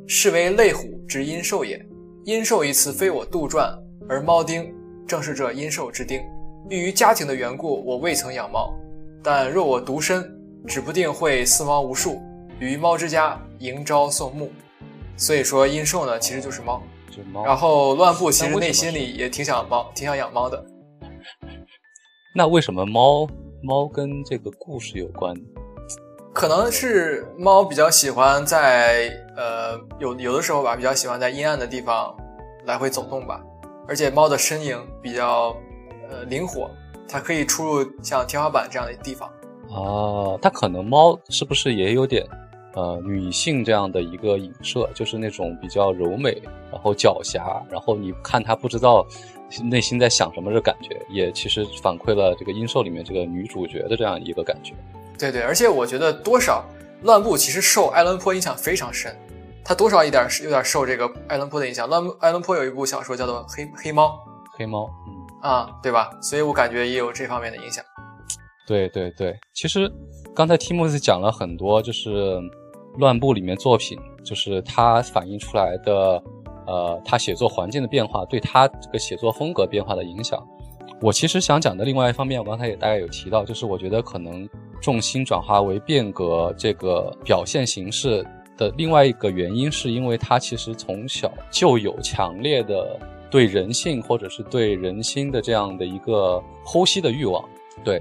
[0.06, 1.82] 是为类虎之阴兽也。
[2.24, 3.70] 阴兽一词非我杜撰，
[4.08, 4.74] 而猫丁
[5.06, 6.22] 正是这阴兽之丁。”
[6.70, 8.74] 由于家庭的缘故，我未曾养猫，
[9.22, 10.24] 但若我独身，
[10.66, 12.22] 指不定会饲猫无数，
[12.58, 14.50] 于猫之家迎朝送暮。
[15.18, 16.82] 所以说，阴兽呢，其实就是猫。
[17.44, 20.64] 然后乱步其实内心里也挺想猫，挺想养猫的。
[22.34, 23.28] 那为什么猫
[23.62, 25.36] 猫跟这个故事有关？
[26.32, 32.14] 可能是猫比较喜欢在呃有有的时候吧，比较喜欢在阴暗的地方
[32.64, 33.40] 来回走动吧，
[33.86, 35.56] 而且猫的身影比较。
[36.10, 36.70] 呃，灵活，
[37.08, 39.26] 它可以出入像天花板这样的地方。
[39.70, 42.22] 哦，它可能猫是不是也有点
[42.74, 49.04] 呃女性这样的一个影射，就是那种比较柔美，然后狡黠，然后你看它不知道
[49.62, 54.74] 内心在想什么的感觉，也其实反馈了这个阴兽里面这个女主角的这样一个感觉。
[55.18, 56.62] 对对，而且我觉得多少
[57.02, 59.16] 乱步其实受爱伦坡影响非常深，
[59.64, 61.88] 他多少一点有点受这个爱伦坡的影响。
[61.88, 64.08] 乱爱伦坡有一部小说叫做《黑黑猫》，
[64.58, 65.24] 黑猫，嗯。
[65.40, 66.10] 啊，对吧？
[66.22, 67.84] 所以我感觉也有这方面的影响。
[68.66, 69.90] 对对对，其实
[70.34, 72.38] 刚才提莫斯讲了很多，就是
[72.96, 76.22] 乱步里面作品，就是他反映出来的，
[76.66, 80.42] 呃，他写作环境的变化对他这个写作风格变化的影响。
[81.02, 84.48] 我其实想讲的另外一方面，我刚才也大概有提到，就是我觉得可能
[84.80, 88.26] 重心转化为变革这个表现形式
[88.56, 92.98] 的另外一个原因，是因为他其实从小就有强烈的。
[93.30, 97.44] 对人性或者是对人心的这样的一个剖析的欲望，
[97.82, 98.00] 对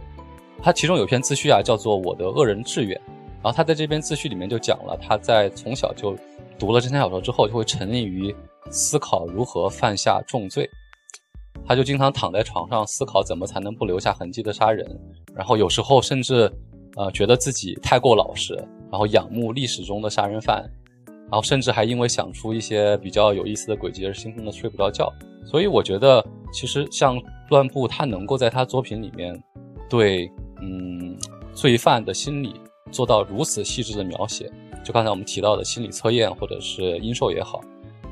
[0.62, 2.96] 他其中有篇自序啊，叫做《我的恶人志愿》，
[3.42, 6.16] 然后他在这篇自序里面就讲了，他在从小就
[6.60, 8.36] 读了侦探小说之后，就会沉溺于
[8.70, 10.70] 思考如何犯下重罪，
[11.66, 14.88] 他就经常躺在床上思考怎么才能不留下痕迹的杀人，
[15.34, 16.48] 然后有时候甚至
[16.96, 18.56] 呃觉得自己太过老实，
[18.94, 20.64] 然后仰慕历史中的杀人犯。
[21.32, 25.12] 然后甚至还因为想出一些比较有意思的轨迹而兴奋的睡不着觉，
[25.44, 27.20] 所以我觉得其实像
[27.50, 29.42] 乱步，他能够在他作品里面
[29.90, 30.32] 对
[30.62, 31.18] 嗯
[31.56, 32.54] 罪犯的心理
[32.92, 34.48] 做到如此细致的描写，
[34.84, 37.62] 就刚才我们提到的心理测验或者是阴兽也好，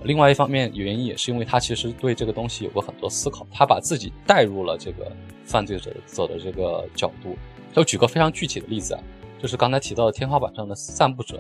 [0.04, 5.12] 另外一方面原因也是因为他其实对这个东西有过很多思考，他把自己带入了这个
[5.46, 7.38] 犯罪者走的这个角度。
[7.72, 9.04] 就举个非常具体的例子啊，
[9.42, 11.40] 就是刚才提到的天花板上的散步者。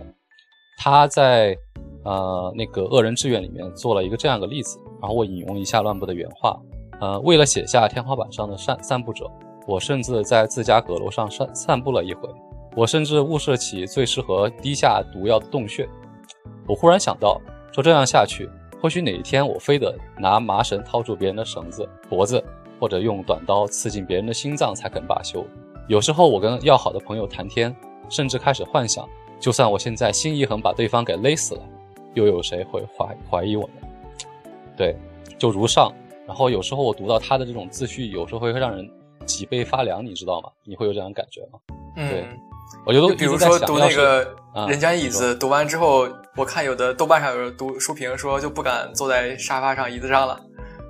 [0.77, 1.55] 他在
[2.03, 6.59] 呃那个恶人志愿里面做了一个这样的例子，然后我引用一下乱步的原话，
[6.99, 9.29] 呃，为了写下天花板上的散散步者，
[9.67, 12.27] 我甚至在自家阁楼上散散步了一回，
[12.75, 15.87] 我甚至物色起最适合滴下毒药的洞穴。
[16.67, 17.39] 我忽然想到，
[17.71, 18.49] 说这样下去，
[18.81, 22.43] 或许哪一天我非得拿麻绳套住别人的绳子脖子，
[22.79, 25.45] 或者用短刀刺进别人的心脏才肯罢休。
[25.87, 27.75] 有时候我跟要好的朋友谈天，
[28.11, 29.07] 甚至开始幻想。
[29.39, 31.63] 就算我现在心一横把对方给勒死了，
[32.13, 33.87] 又有谁会怀怀疑我呢？
[34.77, 34.95] 对，
[35.39, 35.91] 就如上。
[36.27, 38.87] 然后有时候我读到他的这种自序，有时候会让人
[39.25, 40.49] 脊背发凉，你知道吗？
[40.63, 41.59] 你会有这样感觉吗？
[41.97, 42.23] 嗯，
[42.85, 44.23] 我觉得比如说读那个
[44.69, 46.07] 《人间椅子》，读完之后，
[46.37, 50.39] 我看有的豆瓣上有读书评说就不敢坐在沙发上、椅子上了。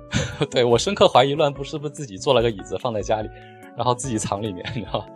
[0.50, 3.28] 对我深刻怀疑乱步是不是自己做了个椅子放在家里，
[3.76, 5.06] 然后自己藏里面，你知道吗？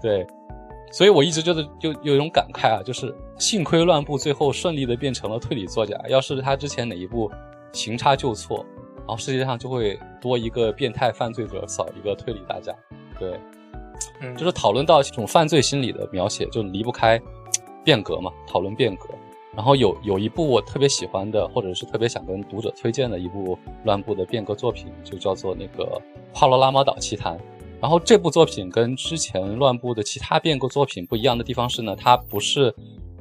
[0.00, 0.24] 对。
[0.90, 7.30] 所以我一直觉得就有一种感慨啊，就是幸亏乱步最后顺利的变成了推理作家，要是他之前哪一部
[7.72, 8.66] 行差就错，
[8.98, 12.74] 然后世界上就会多一个变态犯罪者，少一个推理大家。
[13.18, 13.38] 对，
[14.20, 17.20] 嗯，就是讨论到这种犯罪心理的描写，就离不开
[17.84, 19.08] 变革嘛，讨论变革。
[19.54, 25.84] 然后有有一部我特别喜欢的，或者是特别想跟读者推荐的一部乱步的变革作品，就叫做那个
[26.32, 27.36] 《帕罗拉玛岛奇谭》。
[27.80, 32.74] 然后这部作品跟之前乱步的其他变革作品不一样的地方是呢，它不是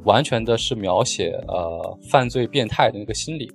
[0.03, 3.49] 完全的是描写呃犯罪变态的那个心理，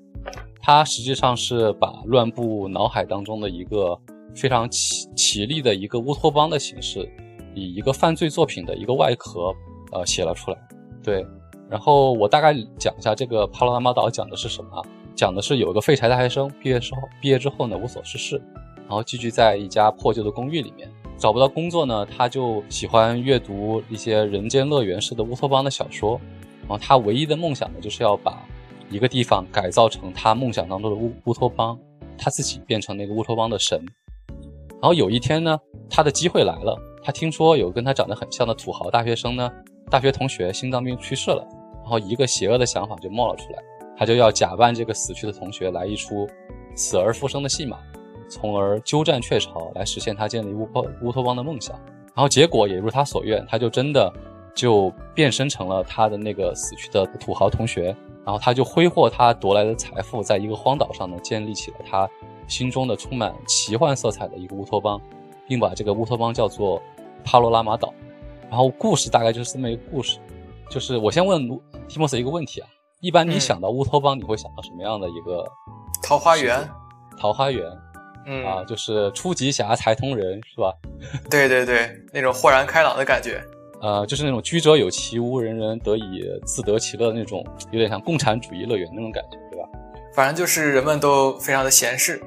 [0.63, 3.99] 它实际上是把乱步脑海当中的一个
[4.35, 7.07] 非常奇奇丽的一个乌托邦的形式，
[7.55, 9.55] 以一个犯罪作品的一个外壳
[9.93, 10.59] 呃写了出来。
[11.03, 11.27] 对，
[11.69, 14.83] 然后我大概讲一下这个帕罗拉玛岛讲的是什么，
[15.15, 18.41] 讲的是有一个废柴大学生毕业之后毕业之后呢无所事事。
[18.87, 26.21] 然后寄居在一家破旧的公寓里面，找不到工作呢，他就喜欢阅读一些人间乐园式的乌托邦的小说。
[26.61, 28.43] 然后他唯一的梦想呢，就是要把
[28.91, 31.79] 一个地方改造成他梦想当中的乌乌托邦，
[32.17, 33.85] 他自己变成那个乌托邦的神。
[34.81, 35.59] 然后有一天呢，
[35.89, 39.51] 他的机会来了，他听说有跟他长得很像的土豪大学生呢，
[39.91, 41.47] 大学同学心脏病去世了，
[41.83, 43.59] 然后一个邪恶的想法就冒了出来，
[43.97, 46.29] 他就要假扮这个死去的同学来一出
[46.75, 47.79] 死而复生的戏码。
[48.35, 51.79] 从而鸠占鹊巢，来实现他建立乌托乌托邦的梦想。
[52.15, 54.13] 然后结果也如他所愿，他就真的
[54.55, 57.97] 就变身成了他的那个死去的土豪同学。
[58.25, 62.09] 然后他就挥霍他夺来的财富，在一个荒岛上呢，建立起了他
[62.49, 65.01] 心中的充满奇幻色彩的一个乌托邦，
[65.47, 66.81] 并把这个乌托邦叫做
[67.23, 67.93] 帕罗拉玛岛。
[68.49, 70.19] 然后故事大概就是这么一个故事。
[70.71, 71.47] 就是我先问
[71.87, 72.69] 提莫斯一个问题啊，
[73.01, 75.45] 一般你想到乌托邦，你会想到什么样的一个
[76.03, 76.67] 桃花源？
[77.19, 77.65] 桃花源。
[78.27, 80.73] 嗯啊，就是初级侠才通人是吧？
[81.31, 83.43] 对对对，那种豁然开朗的感觉。
[83.81, 89.69] 呃，就是那种居者有其屋，人人得以自得其乐的那种，有点像共产主义乐园那种感觉，对吧？
[90.15, 92.23] 反正就是人们都非常的闲适。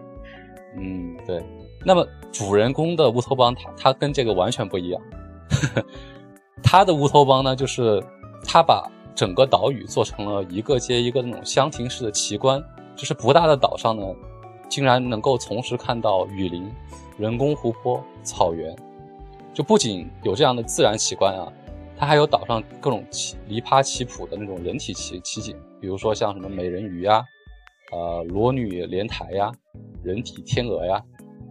[0.78, 1.42] 嗯，对。
[1.84, 5.02] 那么主人公的乌托邦，他他跟这个完全不一样。
[6.62, 8.04] 他的乌托邦呢，就是
[8.44, 12.62] 他把整个岛屿做成了一个接一个那种箱庭式的奇观，
[12.96, 14.04] 就是不大的岛上呢，
[14.70, 16.70] 竟然能够同时看到雨林、
[17.18, 18.76] 人工湖泊、草原，
[19.54, 21.52] 就不仅有这样的自然奇观啊，
[21.98, 27.24] 它还有岛上各种奇离葩奇谱的那种人体奇奇景，比如说像什么美人鱼呀，
[27.92, 29.52] 呃，裸女莲台呀，
[30.04, 31.02] 人体天鹅呀。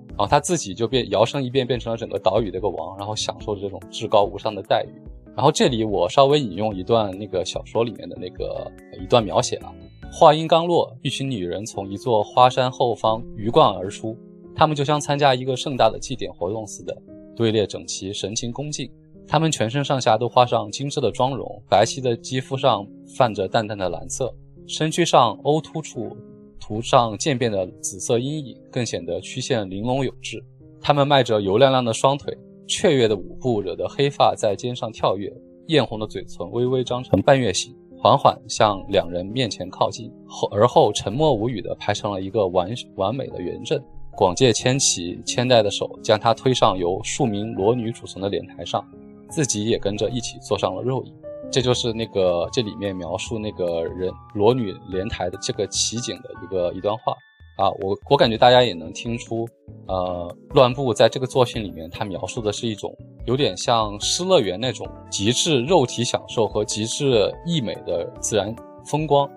[0.08, 4.88] 然后他自己就变摇身一变，变成了整个岛屿的一个王，然后享受着这种至高无上的待遇。
[5.36, 9.70] 然后这里我稍微引用一段那个小说里面的那个一段描写啊，
[10.18, 14.16] 话音刚落，一群女人从一座花山后方鱼贯而出，
[14.54, 16.96] 她们就像参加一个盛大的祭典活动似的，
[17.36, 18.90] 队列整齐，神情恭敬。
[19.28, 24.34] 她们全身上下都画上精致的妆容，白皙的肌肤上泛着淡淡的蓝色，
[24.66, 26.16] 身躯上凹凸处。
[26.58, 30.42] 涂上渐变的紫色阴影，更显得曲线玲珑有致。
[30.80, 32.34] 他们迈着油亮亮的双腿，
[32.66, 35.30] 雀跃的舞步惹得黑发在肩上跳跃，
[35.66, 43.82] 艳红的嘴唇微微张成半月形，缓缓向两人面前靠近，后而后沉默无语的排成了一个完完美的圆阵。
[44.12, 48.86] 广介牵起千代的手，将她推上由数名裸女组成的莲台上，
[49.28, 51.12] 自己也跟着一起坐上了肉椅。
[51.50, 57.12] 这就是那个这里面描述那个人裸女莲台的这个奇景的一个一段话
[57.56, 59.48] 啊，我我感觉大家也能听出，
[59.88, 62.94] 呃，乱步在这个作品里面，他描述的是一种
[63.26, 68.54] 有点像失乐园那种极致肉体享受和极致溢美的自然
[68.84, 69.28] 风光。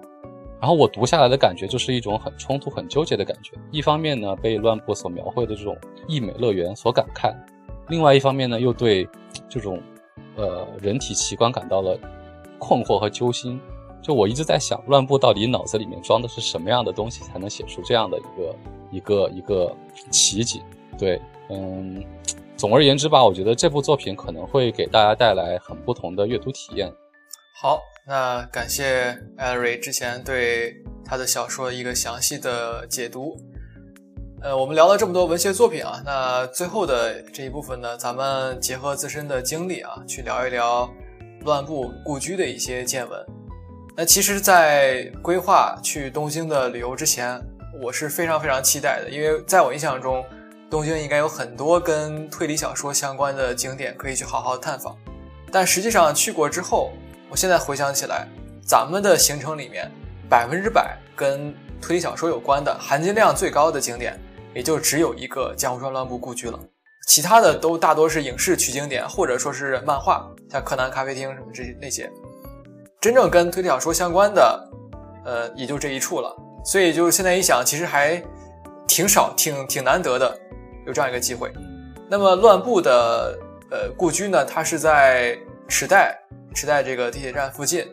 [0.60, 3.54] 然后我读下来的感觉就是一种很冲突、很纠结的感觉。
[3.72, 7.34] 一方面呢，被乱步所描绘的这种溢美乐园所感慨；
[7.88, 9.08] 另外一方面呢，又对
[9.50, 9.82] 这种。
[10.36, 12.00] 呃，人体奇观感到了
[12.58, 13.60] 困惑和揪心。
[14.02, 18.56] 就我一直在想，乱步到底脑子里面装的是什么样的东西，才能写出这样的一个
[18.92, 19.76] 一个一个
[20.10, 20.62] 奇景？
[20.98, 22.04] 对，嗯，
[22.58, 26.92] 总而言之吧，我觉得这部作品可能会给大家带来很不同的阅读体验。
[27.62, 33.36] 好，那感谢艾瑞之前对他的小说一个详细的解读。
[34.42, 40.90] 呃，我们聊了这么多文学作品啊，那最后的这一部分呢，咱们结合自身的经历啊，去聊一聊
[41.42, 43.39] 乱步故居的一些见闻。
[44.00, 47.38] 那其实，在规划去东京的旅游之前，
[47.82, 50.24] 我是非常非常期待的，因为在我印象中，
[50.70, 54.96] 东京应该有很多跟推理小说相关的景点可以去好好探访。
[55.52, 56.94] 但实际上去过之后，
[57.30, 58.26] 我现在回想起来，
[58.66, 59.92] 咱们的行程里面
[60.30, 64.18] 百分之百跟推理小说有关的、含金量最高的景点。
[64.56, 66.58] 也就只有一个江户川乱步故居了，
[67.10, 72.10] 其他的都大多是影视取景点，或者说是漫画，像柯南咖啡厅什么这些那些，
[73.02, 74.70] 真正跟推理小说相关的，
[75.24, 76.36] 呃，也就这一处了。
[76.66, 78.22] 所以就现在一想，其实还
[78.86, 80.38] 挺少，挺挺难得的，
[80.86, 81.50] 有这样一个机会。
[82.10, 83.40] 那么乱步的
[83.72, 85.38] 呃故居呢，它是在
[85.68, 86.20] 池袋，
[86.54, 87.88] 池袋这个地铁站附近，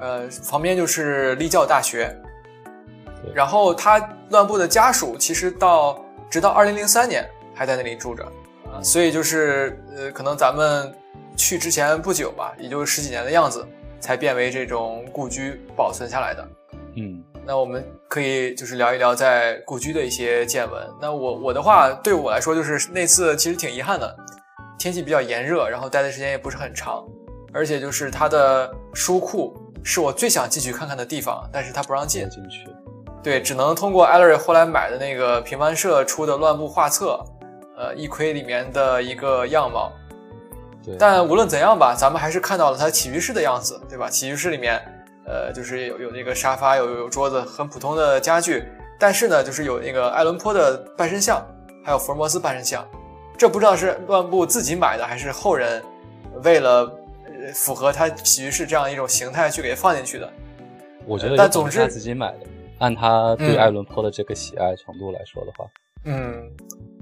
[0.00, 2.12] 呃，旁边就是立教大学。
[3.34, 3.98] 然后他
[4.30, 8.24] 乱步的家属其实到直到二零零三年还在那里住着，
[8.72, 10.92] 啊，所以就是呃，可能咱们
[11.36, 13.66] 去之前不久吧，也就十几年的样子，
[14.00, 16.48] 才变为这种故居保存下来的。
[16.96, 20.82] 嗯，那我们可以就是聊一聊在故居的一些见闻。
[21.00, 24.16] 那我我的话，对我来说就是那次其实挺遗憾的，
[24.78, 27.04] 天气比较炎热，然后待的时间也不是很长，
[27.52, 32.68] 而且就是它的书库是我最想进去看看的地方，但是它不让进进去。
[33.22, 37.24] 对，只能通过艾瑞后来买的那个平凡社出的乱步画册，
[37.76, 39.92] 呃，一窥里面的一个样貌。
[40.88, 44.08] 对，但无论怎样吧，咱们还是看到了它起居室的样子，对吧？
[44.08, 44.80] 起居室里面，
[45.26, 48.64] 呃，就是有有那个沙发，有有桌子，很普通的家具。
[48.98, 51.46] 但是呢，就是有那个爱伦坡的半身像，
[51.84, 52.82] 还有福尔摩斯半身像。
[53.36, 55.82] 这不知道是乱步自己买的，还是后人
[56.42, 56.90] 为了
[57.54, 60.28] 符合他起居室这样一种形态去给放进去的。
[61.06, 62.38] 我觉得，但总之自己买的。
[62.78, 65.64] 按他对爱伦坡的这个喜爱程度来说的话，
[66.04, 66.48] 嗯，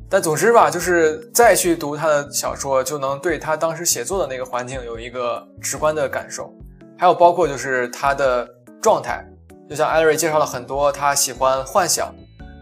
[0.09, 6.52] 但总之吧，就是再去读他的小说，就能对他当时写作的那个环境有一个直观的感受。
[6.96, 8.48] 还有包括就是他的
[8.80, 9.24] 状态，
[9.68, 12.14] 就像艾瑞介绍了很多，他喜欢幻想。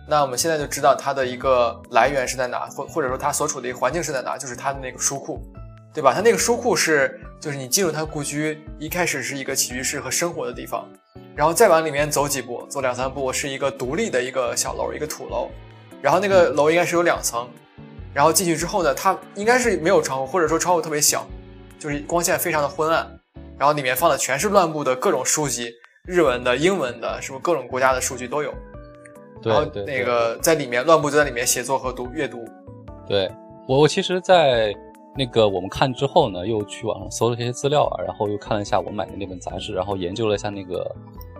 [0.09, 5.41] 那我们现在就知道他的一个来源是在哪，或或者说他所处的一个环境是在哪，就是他的那个书库，
[5.93, 6.13] 对吧？
[6.15, 10.87] 他那个书库是，就是你进入他故居，一开始是一个起居室和生活的地方。
[11.37, 15.49] 然后再往里面走几步，走两三步，是一个独立的一个小楼，一个土楼。
[16.05, 17.49] 然后那个楼应该是有两层。
[18.13, 21.27] 然后进去之后呢，它应该是没有窗户，或者说窗户特别小，
[21.79, 23.11] 就是光线非常的昏暗。
[23.59, 25.73] 然后里面放的全是乱布的各种书籍，
[26.07, 28.53] 日文的、英文的，什么各种国家的书籍都有。
[29.43, 32.45] 然后那个在里面乱步就在里面写作和读阅读。
[33.09, 33.31] 对
[33.67, 34.75] 我，我其实，在
[35.17, 40.95] 那个我们看之后呢，又去网上搜了这些资料啊，然后又看了一下我买的那本杂志，然后研究了一下那个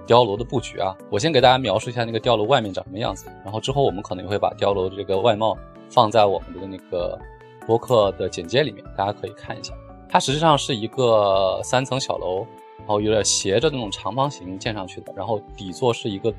[0.07, 0.97] 碉楼的布局啊。
[1.11, 5.57] 我先给大家描述一下那个碉楼外面长什么样子，然后之后我们可能会把碉楼的这个外貌
[5.89, 7.19] 放在我们的那个
[7.67, 9.75] 播客的简介里面，大家可以看一下。
[10.09, 12.47] 它实际上是一个三层小楼，
[12.79, 16.33] 然后有点斜着那种长方形建上去的，然后底座是一个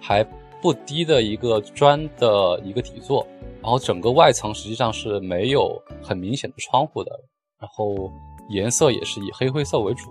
[0.00, 0.22] 还
[0.60, 3.26] 不低的一个砖的一个底座。
[3.62, 7.12] 然后整个外层实际上是没有很明显的窗户的，
[7.60, 8.10] 然后
[8.48, 10.10] 颜色也是以黑灰色为主。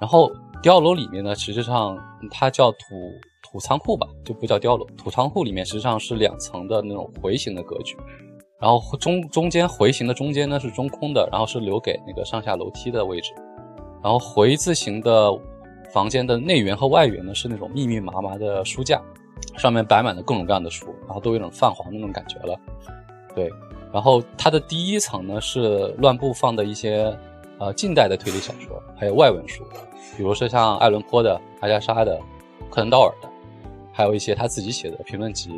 [0.00, 0.32] 然后
[0.62, 1.98] 碉楼里面呢，实际上
[2.30, 2.78] 它叫土
[3.42, 4.84] 土仓库吧，就不叫碉楼。
[4.96, 7.96] 土仓库里面实际上是两层的那种回形的格局，
[8.60, 13.32] 然后中中间回形的中间呢是中空的，然后是留给那个上下楼梯的位置。
[14.02, 15.32] 然后回字形的
[15.92, 19.00] 房间的内圆和外圆呢是那种密密麻麻的书架。
[19.56, 22.58] 上面摆满了各种各样的书，然后都有一种泛黄的那种感觉了。
[23.34, 23.50] 对，
[23.92, 27.16] 然后它的第一层呢是乱布放的一些
[27.58, 29.64] 呃近代的推理小说，还有外文书，
[30.16, 32.18] 比如说像爱伦坡的、阿加莎的、
[32.70, 33.28] 柯南道尔的，
[33.92, 35.50] 还有一些他自己写的评论集。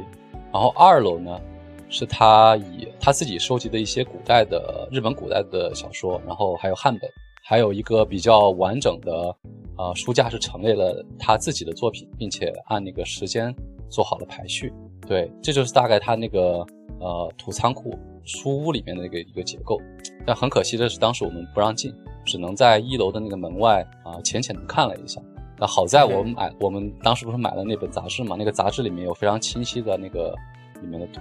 [0.52, 1.40] 然后二楼呢
[1.88, 7.10] 是他以他自己收集的一些古代的日本古代的小说，然后还有汉本，
[7.42, 9.34] 还有一个比较完整的
[9.76, 13.54] 呃书架是陈列了他自己的作品，并且按那个时间。
[13.90, 14.72] 做好了排序，
[15.10, 16.64] 对，这就是大概它那个
[17.00, 19.76] 呃土仓库书屋里面的一个一个结构。
[20.24, 21.92] 但很可惜的是，当时我们不让进，
[22.24, 25.20] 只能在一楼的那个门外啊浅浅的看了一下。
[25.58, 28.36] 那好在我们买，我们当时不是买了那本杂志嘛？
[28.38, 30.32] 那个杂志里面有非常清晰的那个
[30.80, 31.20] 里面的图，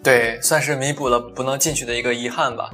[0.00, 2.72] 对，算是弥补了不能进去的一个遗憾吧。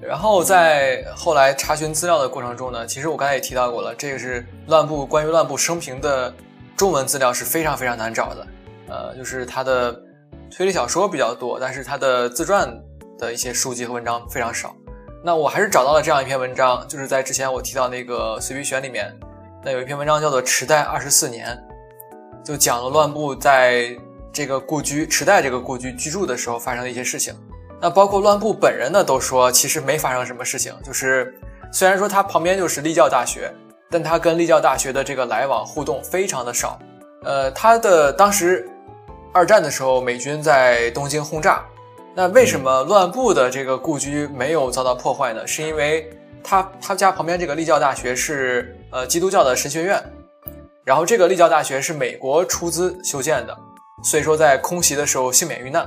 [0.00, 6.32] 然后在后来查询资料的过程中呢，其实我刚才也提到过了，这个是乱步关于乱步生平的
[6.76, 8.46] 中文资料是非常非常难找的。
[8.88, 9.94] 呃，就是他的
[10.50, 12.68] 推理小说比较多，但是他的自传
[13.18, 14.74] 的一些书籍和文章非常少。
[15.22, 19.12] 那我还是找到了这样一篇文章，就是在之前我提到那个随笔选里面，
[19.64, 21.60] 那有一篇文章叫做《池袋二十四年》，
[22.46, 23.94] 就讲了乱步在
[24.32, 27.34] 这个故居池袋这个故居居住的时候发生的一些事情。
[27.80, 31.34] 那包括乱步本人呢，都说其实没发生什么事情，就是
[31.72, 33.52] 虽然说他旁边就是立教大学，
[33.90, 36.78] 但他跟立教大学的这个来往互动非常的少。
[37.24, 38.66] 呃，他的当时。
[39.32, 41.64] 二战的时候，美军在东京轰炸。
[42.14, 45.46] 那为什么乱步的这个故居没有遭到破坏呢？
[45.46, 46.10] 是因为
[46.42, 50.02] 他他家旁边这个立教大学是呃基督教的神学院，
[50.84, 53.56] 然后这个立教大学是美国出资修建的，
[54.02, 55.86] 所以说在空袭的时候幸免遇难。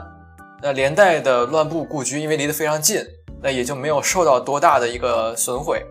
[0.62, 3.04] 那连带的乱步故居因为离得非常近，
[3.42, 5.84] 那也就没有受到多大的一个损毁。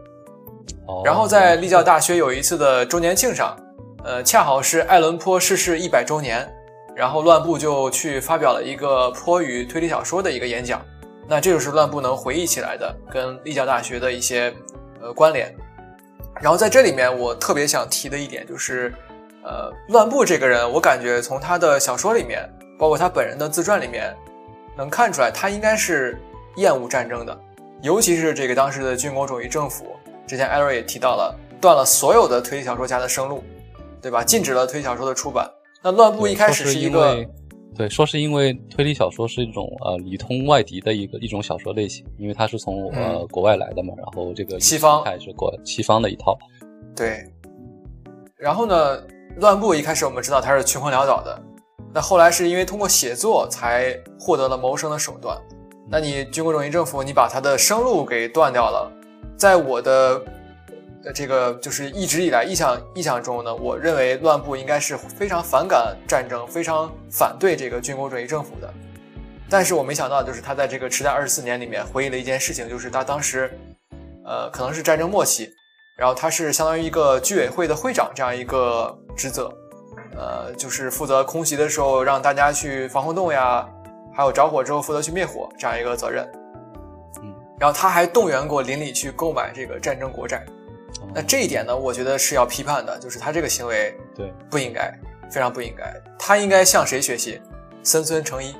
[1.04, 3.56] 然后在立教大学有一次的周年庆上，
[4.04, 6.50] 呃，恰好是爱伦坡逝世一百周年。
[7.00, 10.84] 然后乱步就去发表了一个颇于推理小说的一个演讲，
[11.26, 14.52] 那这就是乱步能回忆起来的跟立教大学的一些
[15.00, 15.50] 呃关联。
[16.42, 18.92] 然后在这里面，我特别想提的一点就是，
[19.42, 22.46] 呃，乱步这个人，我感觉从他的小说里面，
[22.78, 24.14] 包括他本人的自传里面，
[24.76, 26.20] 能看出来他应该是
[26.56, 27.34] 厌恶战争的，
[27.80, 29.96] 尤其是这个当时的军国主义政府，
[30.26, 33.42] 之前艾瑞也提到了，断了所有的推理小说家的生路，
[34.02, 34.22] 对吧？
[34.22, 35.50] 禁止了推理小说的出版。
[35.82, 37.24] 那乱步一开始是一个，
[37.74, 46.36] 对，说是因为推理小说是一种呃里通外敌的一个一种小说类型，因为它是从呃国外来的嘛，然后这个西方还是国西方的一套，
[46.94, 47.24] 对。
[48.36, 49.02] 然后呢，
[49.36, 51.42] 乱步一开始我们知道他是穷困潦倒的，
[51.94, 55.38] 那后来是因为通过写作才获得了谋生的手段。
[55.88, 58.92] 那你军国主义政府，你把他的生路给断掉了，
[59.36, 60.22] 在我的。
[61.02, 68.70] 呃，这个就是一直以来印象印象中呢，我认为乱步应该是非常反感战争，非常反对这个军国主义政府的。
[69.48, 73.50] 但是我没想到，就是他在这个迟待二十四年里面回忆了一件事情，就是他当时，
[74.26, 75.48] 呃，可能是战争末期，
[75.96, 79.50] 然后他是相当于一个居委会的会长这样一个职责，
[80.14, 83.66] 呃，就是负责空袭的时候让大家去防空洞呀，
[84.14, 86.30] 还有着火之后负责去灭火这样一个责任。
[87.22, 90.44] 嗯，然后他还动员过邻里去购买这个战争国债。
[91.12, 94.92] 那这一点呢，我觉得是要批判的，就是他这个行为对不应该，
[95.30, 95.92] 非常不应该。
[96.18, 97.40] 他应该向谁学习？
[97.82, 98.52] 森村诚一。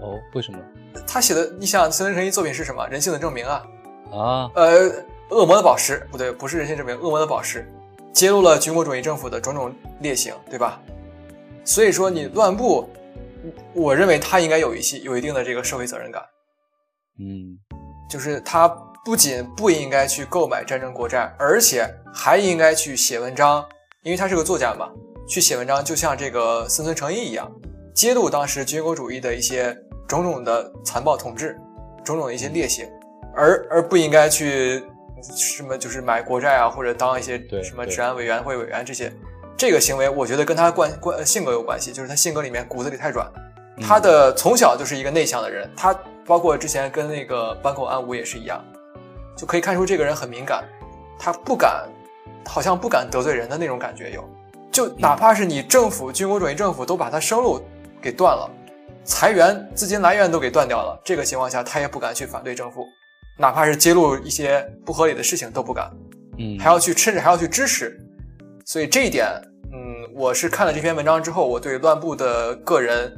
[0.00, 0.58] 哦，为什么？
[1.06, 2.86] 他写的，你想森村诚一作品是什么？
[2.88, 3.66] 人性的证明啊。
[4.12, 4.50] 啊。
[4.54, 4.88] 呃，
[5.30, 7.68] 恶魔的宝石不对，不是人性证明，恶魔的宝石
[8.12, 10.80] 揭露了军国主义政府的种种劣行，对吧？
[11.64, 12.88] 所以说你乱步，
[13.72, 16.22] 我认为他应该有一些有一定的这个社会责任感。
[17.18, 17.58] 嗯，
[18.08, 18.68] 就是他。
[19.06, 23.64] 不仅不应该去购买战争国债，而且还应该去写文章，
[24.02, 24.90] 因为他是个作家嘛，
[25.28, 27.48] 去写文章，就像这个森村诚一一样，
[27.94, 29.72] 揭露当时军国主义的一些
[30.08, 31.56] 种种的残暴统治，
[32.04, 32.84] 种种的一些劣行，
[33.36, 34.82] 而而不应该去
[35.36, 39.12] 什么就是买国债啊，或者当一些什么治安委员会委员这些。
[39.56, 43.26] 这个行为，我觉得跟他关关性格有关系，就是他性格里面骨子里太软。
[43.80, 45.96] 他的从小就是一个内向的人，他
[46.26, 48.62] 包括之前跟那个坂口安吾也是一样，
[49.36, 50.64] 就可以看出这个人很敏感，
[51.18, 51.86] 他不敢，
[52.46, 54.24] 好像不敢得罪人的那种感觉有。
[54.72, 57.60] 就哪怕是你政府军国主义政府都把他生路
[58.00, 58.50] 给断了，
[59.04, 62.84] 裁员资金来源都给断掉了，这个情况下他也不敢去反对政府，
[63.38, 65.90] 哪怕是揭露一些不合理的事情都不敢，
[66.38, 67.98] 嗯，还要去甚至还要去支持。
[68.66, 69.26] 所以这一点，
[69.72, 73.10] 嗯，我是看了这篇文章之后，我对乱步的个人，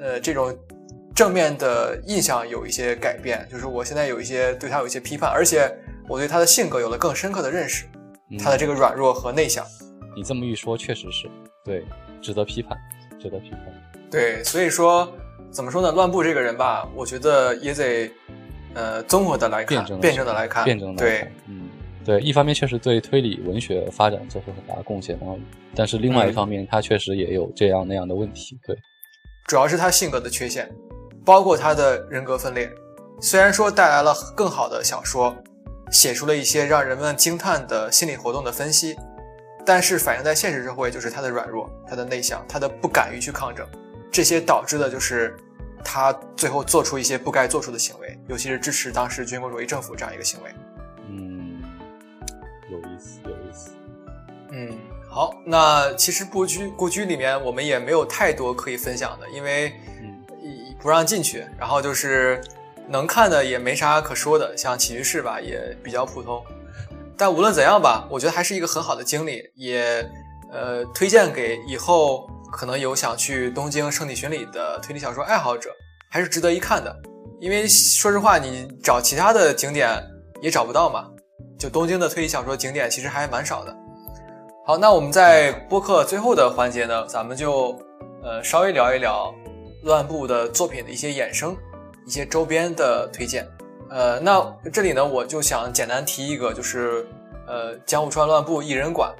[0.00, 0.56] 呃，这种
[1.16, 5.74] 正面的印象有一些改变，就是我现在有一些对他有一些批判，而且
[6.06, 7.86] 我对他的性格有了更深刻的认识，
[8.30, 9.64] 嗯他的这个软弱和内向。
[10.14, 11.26] 你这么一说，确实是
[11.64, 11.82] 对，
[12.20, 12.76] 值得批判，
[13.18, 13.60] 值得批判。
[14.10, 15.10] 对，所以说
[15.50, 15.90] 怎么说呢？
[15.90, 18.10] 乱步这个人吧，我觉得也得，
[18.74, 21.70] 呃，综合的来看，辩证的来看，辩证的对，嗯，
[22.04, 25.38] 对，一方面确实对推理文学发展做出很大的贡献，然后，
[25.74, 28.76] 但是另外一方面，他确实也有这样那样的问题，对，
[29.46, 30.70] 主要是他性格的缺陷，
[31.26, 32.72] 包括他的人格分裂。
[33.20, 35.36] 虽然说带来了更好的小说，
[35.90, 38.96] 写出了一些让人们惊叹的心理活动的分析，
[39.64, 43.66] 但是反映在现实社会就是他的软弱、他的内向、他的不敢于去抗争，
[44.12, 45.36] 这些导致的就是
[45.82, 50.50] 他最后做出一些不该做出的行为，尤其是支持当时军国主义政府这样一个行为。
[51.08, 51.62] 嗯，
[52.70, 53.70] 有意思，有意思。
[54.50, 54.78] 嗯，
[55.08, 59.72] 好，那其实故居故居里面我们也没有太多可以分享的，因为
[60.86, 62.40] 不让进去，然后就是
[62.88, 66.40] 能看的也没啥可说的，像起居室吧也比较普通。
[67.18, 70.08] 但无论怎样吧，我觉得还是一个很好的经历，也
[70.52, 75.70] 呃推荐给以后可能有想去东京圣地巡礼的推理小说爱好者，
[76.08, 76.96] 还是值得一看的。
[77.40, 80.00] 因为说实话，你找其他的景点
[80.40, 81.10] 也找不到嘛，
[81.58, 83.76] 就东京的推理小说景点其实还蛮少的。
[84.64, 87.76] 好，那我们在播客最后的环节呢，咱们就
[88.22, 89.34] 呃稍微聊一聊
[89.86, 91.56] 乱步的作品的一些衍生、
[92.04, 93.48] 一些周边的推荐。
[93.88, 97.06] 呃，那这里呢，我就想简单提一个，就是
[97.46, 99.14] 呃江户川乱步艺人馆。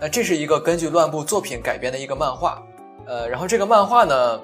[0.00, 2.60] 那这是一个根据乱步作品改编的一个漫画，
[3.06, 4.40] 呃，然后这个漫画呢，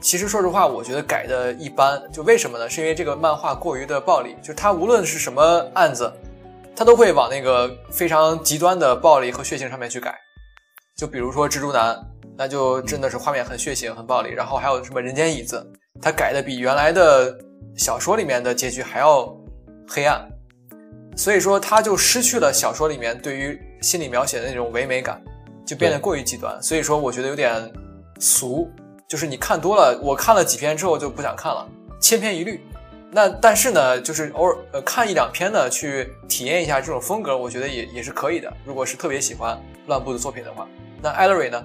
[0.00, 2.00] 其实说实话，我觉得改的一般。
[2.12, 2.70] 就为什么呢？
[2.70, 6.10] 是因为这个漫画过于的暴力，就它无论是什么案子，
[6.76, 10.16] 它都会往那个非常极端的暴力和血腥上面去改。
[10.96, 11.98] 就比如说蜘蛛男，
[12.40, 14.30] 那就真的是画面很血腥、很暴力。
[14.30, 15.62] 然后还有什么人间椅子，
[16.00, 17.38] 它改的比原来的
[17.76, 19.30] 小说里面的结局还要
[19.86, 20.26] 黑暗，
[21.14, 25.22] 所以说它就失去了小说里面对于心理描写的那种唯美感，
[25.66, 26.58] 就变得过于极端。
[26.62, 27.70] 所以说我觉得有点
[28.18, 28.66] 俗，
[29.06, 31.68] 就是你看多了，我看了几篇之后就不想看了，
[32.00, 32.64] 千篇一律。
[33.12, 38.50] 那但是呢，就是偶尔呃看一两篇呢，去体验一下这种风格，我觉得也也是可以的。
[38.64, 40.66] 如果是特别喜欢乱步的作品的话，
[41.02, 41.62] 那艾勒瑞呢？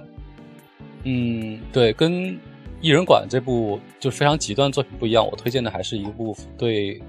[1.08, 2.34] 嗯，对，跟
[2.80, 7.00] 《异人馆》这部就非常极端作品不一样，我推荐的还是一部对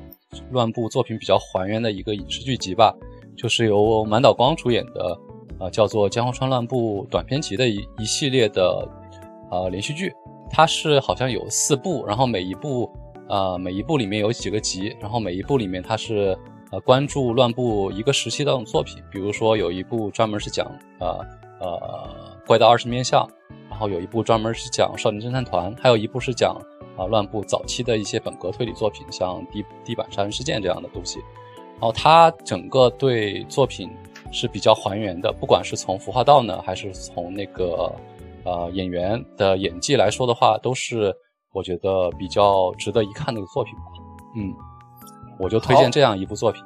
[0.52, 2.96] 乱步作品比较还原的一个影视剧集吧，
[3.36, 5.20] 就是由满岛光主演的，
[5.60, 8.88] 呃，叫做《江户川乱步》短篇集的一一系列的
[9.50, 10.14] 呃连续剧。
[10.52, 12.88] 它是好像有四部，然后每一部
[13.28, 16.38] 呃每一部里面有几个集，然后每一部里面它是
[16.72, 21.20] 呃关注乱步一个时期的作品，比如说有一部专门是讲呃
[21.60, 23.30] 呃怪盗二十面相。
[23.70, 26.58] 然后有一部专门是讲少年侦探团，还有一部是讲
[26.98, 31.20] 啊、乱步早期的一些本格推理作品，像地地板杀人事件这样的东西。
[31.74, 33.88] 然后他整个对作品
[34.32, 37.94] 是比较还原的，不管是从服化道呢，还是从那个
[38.44, 41.14] 呃演员的演技来说的话，都是
[41.54, 43.82] 我觉得比较值得一看的一个作品吧。
[44.36, 44.52] 嗯，
[45.38, 46.64] 我就推荐这样一部作品。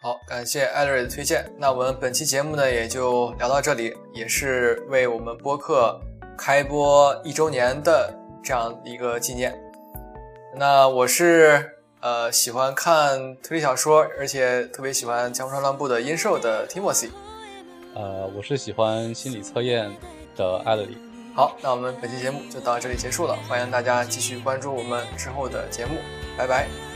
[0.00, 1.44] 好，感谢艾瑞的推荐。
[1.58, 6.00] 那我们本期节目呢，也就聊到这里，也是为我们播客
[6.36, 9.60] 开播一周年的这样一个纪念。
[10.54, 11.68] 那我是
[12.00, 17.10] 呃喜欢看推理小说，而且特别喜欢江户川乱步的阴兽的 Timothy。
[17.96, 19.90] 呃，我是喜欢心理测验
[20.36, 20.96] 的艾勒里。
[21.34, 25.96] 好，那我们本期节目就到这里结束了，欢迎大家继续关注我们之后的节目。
[26.36, 26.87] 拜拜。